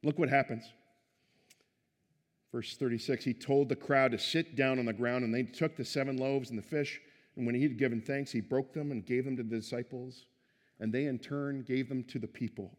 Look 0.02 0.18
what 0.18 0.28
happens. 0.28 0.64
Verse 2.50 2.76
36 2.76 3.24
He 3.24 3.34
told 3.34 3.68
the 3.68 3.76
crowd 3.76 4.10
to 4.12 4.18
sit 4.18 4.56
down 4.56 4.78
on 4.78 4.86
the 4.86 4.92
ground, 4.92 5.24
and 5.24 5.34
they 5.34 5.44
took 5.44 5.76
the 5.76 5.84
seven 5.84 6.16
loaves 6.16 6.50
and 6.50 6.58
the 6.58 6.62
fish. 6.62 7.00
And 7.36 7.46
when 7.46 7.54
he 7.54 7.62
had 7.62 7.78
given 7.78 8.02
thanks, 8.02 8.30
he 8.30 8.40
broke 8.40 8.74
them 8.74 8.90
and 8.90 9.06
gave 9.06 9.24
them 9.24 9.36
to 9.36 9.42
the 9.42 9.56
disciples, 9.56 10.26
and 10.82 10.92
they 10.92 11.06
in 11.06 11.18
turn 11.18 11.62
gave 11.62 11.88
them 11.88 12.02
to 12.02 12.18
the 12.18 12.26
people. 12.26 12.76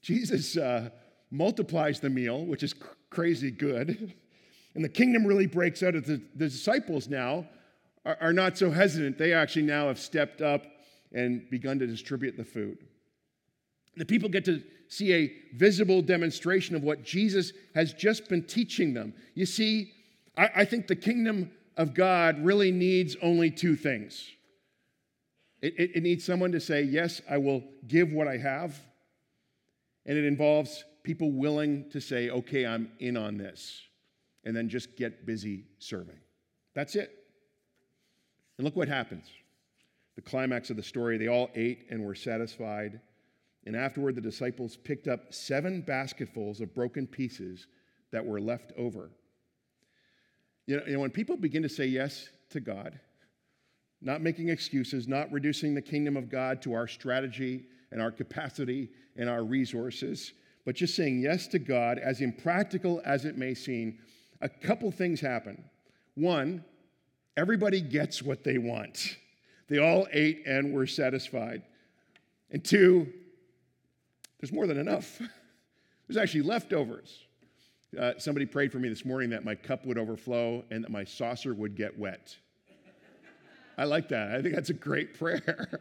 Jesus 0.00 0.56
uh, 0.56 0.88
multiplies 1.30 2.00
the 2.00 2.08
meal, 2.08 2.44
which 2.46 2.62
is 2.62 2.72
cr- 2.72 2.88
crazy 3.10 3.50
good. 3.50 4.14
And 4.74 4.82
the 4.82 4.88
kingdom 4.88 5.26
really 5.26 5.46
breaks 5.46 5.82
out. 5.82 5.92
The, 5.92 6.22
the 6.34 6.48
disciples 6.48 7.06
now 7.06 7.46
are, 8.06 8.16
are 8.22 8.32
not 8.32 8.56
so 8.56 8.70
hesitant. 8.70 9.18
They 9.18 9.34
actually 9.34 9.66
now 9.66 9.88
have 9.88 9.98
stepped 9.98 10.40
up 10.40 10.64
and 11.12 11.42
begun 11.50 11.78
to 11.80 11.86
distribute 11.86 12.38
the 12.38 12.44
food. 12.46 12.78
The 13.98 14.06
people 14.06 14.30
get 14.30 14.46
to 14.46 14.62
see 14.88 15.12
a 15.12 15.32
visible 15.54 16.00
demonstration 16.00 16.74
of 16.74 16.82
what 16.82 17.04
Jesus 17.04 17.52
has 17.74 17.92
just 17.92 18.30
been 18.30 18.44
teaching 18.44 18.94
them. 18.94 19.12
You 19.34 19.44
see, 19.44 19.92
I, 20.38 20.48
I 20.56 20.64
think 20.64 20.86
the 20.86 20.96
kingdom 20.96 21.50
of 21.76 21.92
God 21.92 22.42
really 22.42 22.72
needs 22.72 23.14
only 23.20 23.50
two 23.50 23.76
things 23.76 24.26
it, 25.62 25.74
it, 25.78 25.90
it 25.96 26.02
needs 26.02 26.24
someone 26.24 26.52
to 26.52 26.60
say, 26.60 26.82
Yes, 26.82 27.22
I 27.30 27.38
will 27.38 27.62
give 27.86 28.12
what 28.12 28.28
I 28.28 28.36
have. 28.36 28.78
And 30.04 30.18
it 30.18 30.24
involves 30.24 30.84
people 31.04 31.30
willing 31.30 31.88
to 31.90 32.00
say, 32.00 32.28
Okay, 32.28 32.66
I'm 32.66 32.90
in 32.98 33.16
on 33.16 33.38
this. 33.38 33.80
And 34.44 34.54
then 34.56 34.68
just 34.68 34.96
get 34.96 35.24
busy 35.24 35.64
serving. 35.78 36.18
That's 36.74 36.96
it. 36.96 37.10
And 38.58 38.64
look 38.64 38.74
what 38.74 38.88
happens. 38.88 39.26
The 40.16 40.22
climax 40.22 40.68
of 40.68 40.76
the 40.76 40.82
story 40.82 41.16
they 41.16 41.28
all 41.28 41.48
ate 41.54 41.86
and 41.90 42.04
were 42.04 42.16
satisfied. 42.16 43.00
And 43.64 43.76
afterward, 43.76 44.16
the 44.16 44.20
disciples 44.20 44.76
picked 44.76 45.06
up 45.06 45.32
seven 45.32 45.80
basketfuls 45.80 46.60
of 46.60 46.74
broken 46.74 47.06
pieces 47.06 47.68
that 48.10 48.26
were 48.26 48.40
left 48.40 48.72
over. 48.76 49.10
You 50.66 50.76
know, 50.76 50.82
you 50.86 50.92
know, 50.94 51.00
when 51.00 51.10
people 51.10 51.36
begin 51.36 51.62
to 51.62 51.68
say 51.68 51.86
yes 51.86 52.28
to 52.50 52.60
God, 52.60 52.98
not 54.02 54.20
making 54.20 54.48
excuses, 54.48 55.06
not 55.06 55.30
reducing 55.32 55.74
the 55.74 55.82
kingdom 55.82 56.16
of 56.16 56.28
God 56.28 56.60
to 56.62 56.74
our 56.74 56.88
strategy 56.88 57.64
and 57.90 58.02
our 58.02 58.10
capacity 58.10 58.90
and 59.16 59.28
our 59.28 59.44
resources, 59.44 60.32
but 60.64 60.74
just 60.74 60.96
saying 60.96 61.20
yes 61.20 61.46
to 61.48 61.58
God, 61.58 61.98
as 61.98 62.20
impractical 62.20 63.00
as 63.04 63.24
it 63.24 63.36
may 63.36 63.54
seem, 63.54 63.98
a 64.40 64.48
couple 64.48 64.90
things 64.90 65.20
happen. 65.20 65.62
One, 66.14 66.64
everybody 67.36 67.80
gets 67.80 68.22
what 68.22 68.44
they 68.44 68.58
want. 68.58 69.16
They 69.68 69.78
all 69.78 70.06
ate 70.12 70.42
and 70.46 70.72
were 70.72 70.86
satisfied. 70.86 71.62
And 72.50 72.64
two, 72.64 73.12
there's 74.40 74.52
more 74.52 74.66
than 74.66 74.78
enough. 74.78 75.20
There's 76.08 76.16
actually 76.20 76.42
leftovers. 76.42 77.20
Uh, 77.98 78.12
somebody 78.18 78.44
prayed 78.44 78.72
for 78.72 78.78
me 78.78 78.88
this 78.88 79.04
morning 79.04 79.30
that 79.30 79.44
my 79.44 79.54
cup 79.54 79.86
would 79.86 79.96
overflow 79.96 80.64
and 80.70 80.84
that 80.84 80.90
my 80.90 81.04
saucer 81.04 81.54
would 81.54 81.76
get 81.76 81.96
wet. 81.98 82.36
I 83.82 83.84
like 83.84 84.10
that. 84.10 84.30
I 84.30 84.40
think 84.40 84.54
that's 84.54 84.70
a 84.70 84.74
great 84.74 85.12
prayer. 85.18 85.80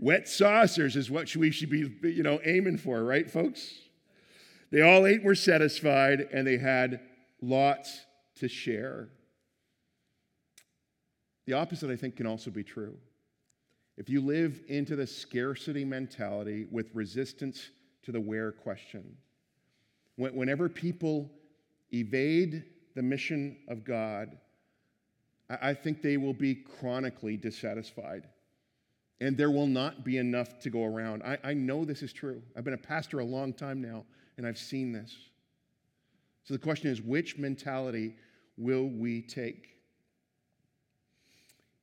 wet 0.00 0.28
saucers 0.28 0.96
is 0.96 1.08
what 1.08 1.36
we 1.36 1.52
should 1.52 1.70
be, 1.70 1.88
you 2.02 2.24
know, 2.24 2.40
aiming 2.44 2.78
for, 2.78 3.04
right, 3.04 3.30
folks? 3.30 3.72
They 4.72 4.80
all 4.80 5.06
ate 5.06 5.22
were 5.22 5.36
satisfied, 5.36 6.26
and 6.32 6.44
they 6.44 6.58
had 6.58 6.98
lots 7.40 8.00
to 8.40 8.48
share. 8.48 9.08
The 11.46 11.52
opposite, 11.52 11.92
I 11.92 11.96
think, 11.96 12.16
can 12.16 12.26
also 12.26 12.50
be 12.50 12.64
true. 12.64 12.96
If 13.96 14.10
you 14.10 14.20
live 14.20 14.62
into 14.66 14.96
the 14.96 15.06
scarcity 15.06 15.84
mentality 15.84 16.66
with 16.72 16.92
resistance 16.92 17.70
to 18.02 18.10
the 18.10 18.20
where 18.20 18.50
question, 18.50 19.16
whenever 20.16 20.68
people 20.68 21.30
evade 21.92 22.64
the 22.96 23.02
mission 23.02 23.58
of 23.68 23.84
God, 23.84 24.36
I 25.60 25.74
think 25.74 26.02
they 26.02 26.16
will 26.16 26.34
be 26.34 26.54
chronically 26.54 27.36
dissatisfied. 27.36 28.28
And 29.20 29.36
there 29.36 29.50
will 29.50 29.66
not 29.66 30.04
be 30.04 30.18
enough 30.18 30.58
to 30.60 30.70
go 30.70 30.84
around. 30.84 31.22
I, 31.22 31.38
I 31.42 31.54
know 31.54 31.84
this 31.84 32.02
is 32.02 32.12
true. 32.12 32.42
I've 32.56 32.64
been 32.64 32.74
a 32.74 32.78
pastor 32.78 33.20
a 33.20 33.24
long 33.24 33.52
time 33.52 33.80
now, 33.80 34.04
and 34.36 34.46
I've 34.46 34.58
seen 34.58 34.92
this. 34.92 35.14
So 36.44 36.52
the 36.52 36.60
question 36.60 36.90
is 36.90 37.00
which 37.00 37.38
mentality 37.38 38.16
will 38.56 38.88
we 38.88 39.22
take? 39.22 39.68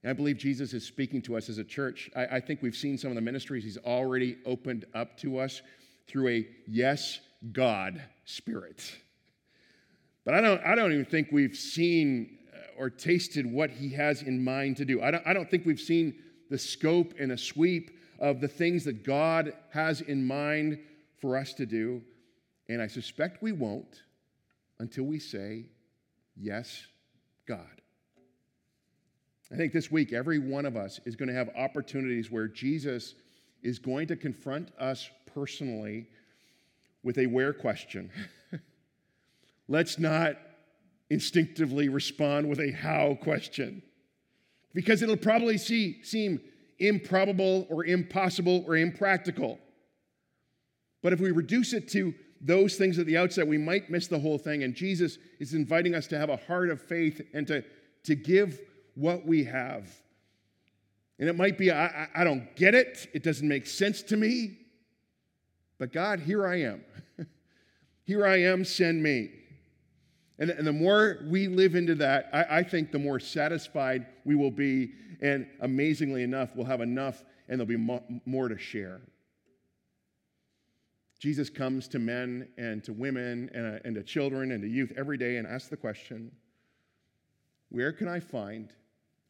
I 0.04 0.14
believe 0.14 0.38
Jesus 0.38 0.74
is 0.74 0.86
speaking 0.86 1.22
to 1.24 1.38
us 1.38 1.48
as 1.48 1.58
a 1.60 1.64
church. 1.64 2.10
I, 2.16 2.26
I, 2.26 2.40
think 2.40 2.64
we've 2.64 2.76
seen 2.76 2.98
some 2.98 3.12
of 3.12 3.16
the 3.16 3.22
ministries 3.22 3.64
he's 3.64 3.78
already 3.78 4.38
opened 4.48 4.86
up 4.96 5.16
to 5.20 5.38
us 5.38 5.62
through 6.08 6.30
a 6.30 6.48
yes, 6.68 7.20
God 7.52 8.02
spirit. 8.26 8.96
But 10.26 10.34
I 10.34 10.42
don't, 10.42 10.62
I 10.66 10.74
don't 10.74 10.92
even 10.92 11.06
think 11.06 11.30
we've 11.32 11.56
seen 11.56 12.40
or 12.78 12.90
tasted 12.90 13.46
what 13.46 13.70
he 13.70 13.90
has 13.90 14.22
in 14.22 14.44
mind 14.44 14.78
to 14.78 14.86
do. 14.86 15.02
I 15.02 15.12
don't, 15.12 15.26
I 15.26 15.34
don't 15.34 15.50
think 15.50 15.66
we've 15.66 15.80
seen 15.80 16.16
the 16.50 16.58
scope 16.58 17.14
and 17.20 17.32
a 17.32 17.38
sweep 17.38 17.92
of 18.20 18.42
the 18.42 18.48
things 18.48 18.84
that 18.86 19.04
God 19.04 19.54
has 19.72 20.02
in 20.02 20.26
mind 20.26 20.80
for 21.20 21.38
us 21.38 21.54
to 21.54 21.66
do. 21.66 22.02
And 22.70 22.82
I 22.82 22.88
suspect 22.88 23.42
we 23.42 23.52
won't 23.52 24.04
until 24.80 25.04
we 25.04 25.20
say, 25.20 25.66
Yes, 26.38 26.88
God. 27.46 27.82
I 29.52 29.58
think 29.58 29.74
this 29.74 29.92
week, 29.92 30.14
every 30.14 30.40
one 30.40 30.66
of 30.66 30.78
us 30.78 31.00
is 31.06 31.16
going 31.16 31.28
to 31.28 31.36
have 31.36 31.50
opportunities 31.58 32.32
where 32.32 32.48
Jesus 32.48 33.16
is 33.62 33.80
going 33.80 34.08
to 34.08 34.16
confront 34.16 34.72
us 34.80 35.10
personally 35.34 36.08
with 37.04 37.18
a 37.18 37.26
where 37.26 37.52
question. 37.52 38.10
Let's 39.68 40.00
not 40.00 40.38
instinctively 41.12 41.90
respond 41.90 42.48
with 42.50 42.60
a 42.62 42.72
how 42.72 43.18
question 43.22 43.84
because 44.74 45.02
it'll 45.02 45.18
probably 45.18 45.58
see, 45.58 46.02
seem 46.04 46.40
improbable 46.80 47.68
or 47.70 47.86
impossible 47.86 48.64
or 48.66 48.78
impractical. 48.78 49.60
But 51.04 51.12
if 51.12 51.20
we 51.20 51.32
reduce 51.32 51.74
it 51.74 51.90
to 51.90 52.14
those 52.40 52.78
things 52.78 52.98
at 52.98 53.06
the 53.08 53.18
outset, 53.18 53.46
we 53.46 53.58
might 53.58 53.90
miss 53.90 54.08
the 54.08 54.20
whole 54.20 54.38
thing. 54.38 54.64
And 54.64 54.74
Jesus 54.74 55.18
is 55.42 55.54
inviting 55.54 55.94
us 55.94 56.08
to 56.08 56.18
have 56.18 56.30
a 56.30 56.38
heart 56.38 56.70
of 56.70 56.82
faith 56.82 57.22
and 57.34 57.46
to, 57.48 57.62
to 58.06 58.16
give 58.16 58.62
what 58.96 59.26
we 59.26 59.44
have. 59.44 59.90
And 61.20 61.28
it 61.28 61.36
might 61.36 61.58
be, 61.58 61.72
I, 61.72 62.08
I 62.16 62.24
don't 62.24 62.56
get 62.56 62.74
it, 62.74 63.10
it 63.14 63.22
doesn't 63.22 63.48
make 63.48 63.68
sense 63.68 64.02
to 64.04 64.16
me. 64.16 64.60
But 65.78 65.92
God, 65.92 66.22
here 66.22 66.48
I 66.48 66.62
am. 66.62 66.86
here 68.06 68.26
I 68.26 68.44
am, 68.44 68.64
send 68.64 69.04
me. 69.04 69.41
And, 70.42 70.50
and 70.50 70.68
the 70.68 70.74
more 70.74 71.20
we 71.30 71.48
live 71.48 71.76
into 71.76 71.96
that, 71.96 72.30
I, 72.34 72.58
I 72.58 72.64
think 72.64 72.92
the 72.92 73.00
more 73.00 73.20
satisfied 73.20 74.08
we 74.26 74.36
will 74.36 74.52
be. 74.52 74.92
And 75.22 75.48
amazingly 75.62 76.24
enough, 76.24 76.56
we'll 76.56 76.66
have 76.66 76.82
enough 76.82 77.24
and 77.48 77.60
there'll 77.60 77.68
be 77.68 77.78
mo- 77.78 78.04
more 78.26 78.50
to 78.50 78.58
share. 78.58 79.02
Jesus 81.20 81.50
comes 81.50 81.88
to 81.90 82.00
men 82.00 82.50
and 82.58 82.84
to 82.84 82.92
women 82.92 83.50
and, 83.54 83.76
uh, 83.76 83.80
and 83.86 83.96
to 83.96 84.04
children 84.04 84.52
and 84.52 84.62
to 84.64 84.68
youth 84.68 84.92
every 84.98 85.18
day 85.18 85.38
and 85.38 85.48
asks 85.48 85.70
the 85.70 85.78
question 85.78 86.32
Where 87.70 87.94
can 87.94 88.08
I 88.08 88.20
find 88.20 88.74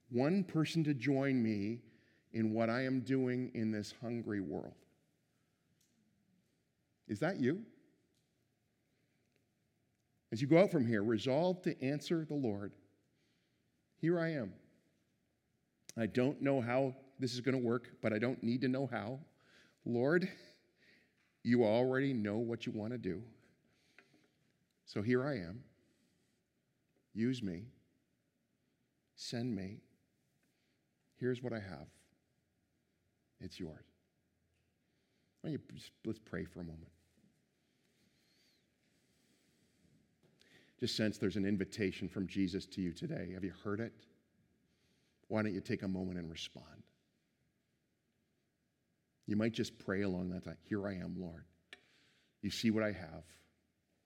one 0.10 0.44
person 0.44 0.84
to 0.86 0.94
join 0.94 1.44
me 1.44 1.80
in 2.34 2.54
what 2.54 2.70
I 2.70 2.86
am 2.86 3.02
doing 3.02 3.52
in 3.54 3.72
this 3.72 3.94
hungry 4.02 4.40
world. 4.40 4.74
Is 7.08 7.20
that 7.20 7.40
you? 7.40 7.62
As 10.32 10.42
you 10.42 10.48
go 10.48 10.58
out 10.58 10.72
from 10.72 10.86
here, 10.86 11.04
resolve 11.04 11.62
to 11.64 11.84
answer 11.84 12.26
the 12.26 12.36
Lord. 12.36 12.72
Here 13.98 14.20
I 14.20 14.32
am. 14.34 14.54
I 15.98 16.06
don't 16.06 16.42
know 16.42 16.62
how 16.62 16.96
this 17.20 17.34
is 17.34 17.42
going 17.42 17.60
to 17.60 17.64
work, 17.64 17.90
but 18.02 18.14
I 18.14 18.18
don't 18.18 18.42
need 18.42 18.62
to 18.62 18.68
know 18.68 18.88
how. 18.92 19.20
Lord, 19.86 20.30
you 21.44 21.66
already 21.66 22.14
know 22.14 22.38
what 22.38 22.66
you 22.66 22.72
want 22.72 22.94
to 22.94 22.98
do. 22.98 23.22
So 24.86 25.02
here 25.02 25.26
I 25.26 25.36
am. 25.36 25.64
Use 27.14 27.44
me. 27.44 27.64
Send 29.16 29.54
me. 29.54 29.82
Here's 31.20 31.44
what 31.44 31.52
I 31.52 31.60
have. 31.60 31.88
It's 33.42 33.60
yours. 33.60 33.84
Let's 35.44 36.20
pray 36.20 36.46
for 36.46 36.62
a 36.62 36.64
moment. 36.64 36.90
Just 40.82 40.98
sense 40.98 41.20
there's 41.20 41.36
an 41.36 41.46
invitation 41.46 42.10
from 42.10 42.28
Jesus 42.28 42.66
to 42.66 42.82
you 42.82 42.92
today. 42.92 43.30
Have 43.36 43.44
you 43.44 43.54
heard 43.64 43.80
it? 43.80 43.94
Why 45.28 45.44
don't 45.44 45.54
you 45.54 45.62
take 45.62 45.84
a 45.84 45.88
moment 45.88 46.18
and 46.18 46.30
respond? 46.30 46.66
You 49.28 49.36
might 49.36 49.54
just 49.54 49.78
pray 49.78 50.02
along 50.02 50.32
that 50.32 50.44
time. 50.44 50.58
Here 50.68 50.86
I 50.88 50.96
am, 50.96 51.16
Lord. 51.18 51.46
You 52.42 52.50
see 52.50 52.72
what 52.72 52.84
I 52.84 52.92
have. 52.92 53.24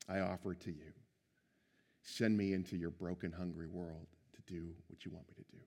I 0.09 0.19
offer 0.19 0.51
it 0.51 0.59
to 0.61 0.71
you. 0.71 0.91
Send 2.03 2.37
me 2.37 2.53
into 2.53 2.75
your 2.75 2.91
broken, 2.91 3.31
hungry 3.31 3.67
world 3.67 4.07
to 4.33 4.53
do 4.53 4.67
what 4.87 5.05
you 5.05 5.11
want 5.11 5.27
me 5.29 5.33
to 5.35 5.57
do. 5.57 5.63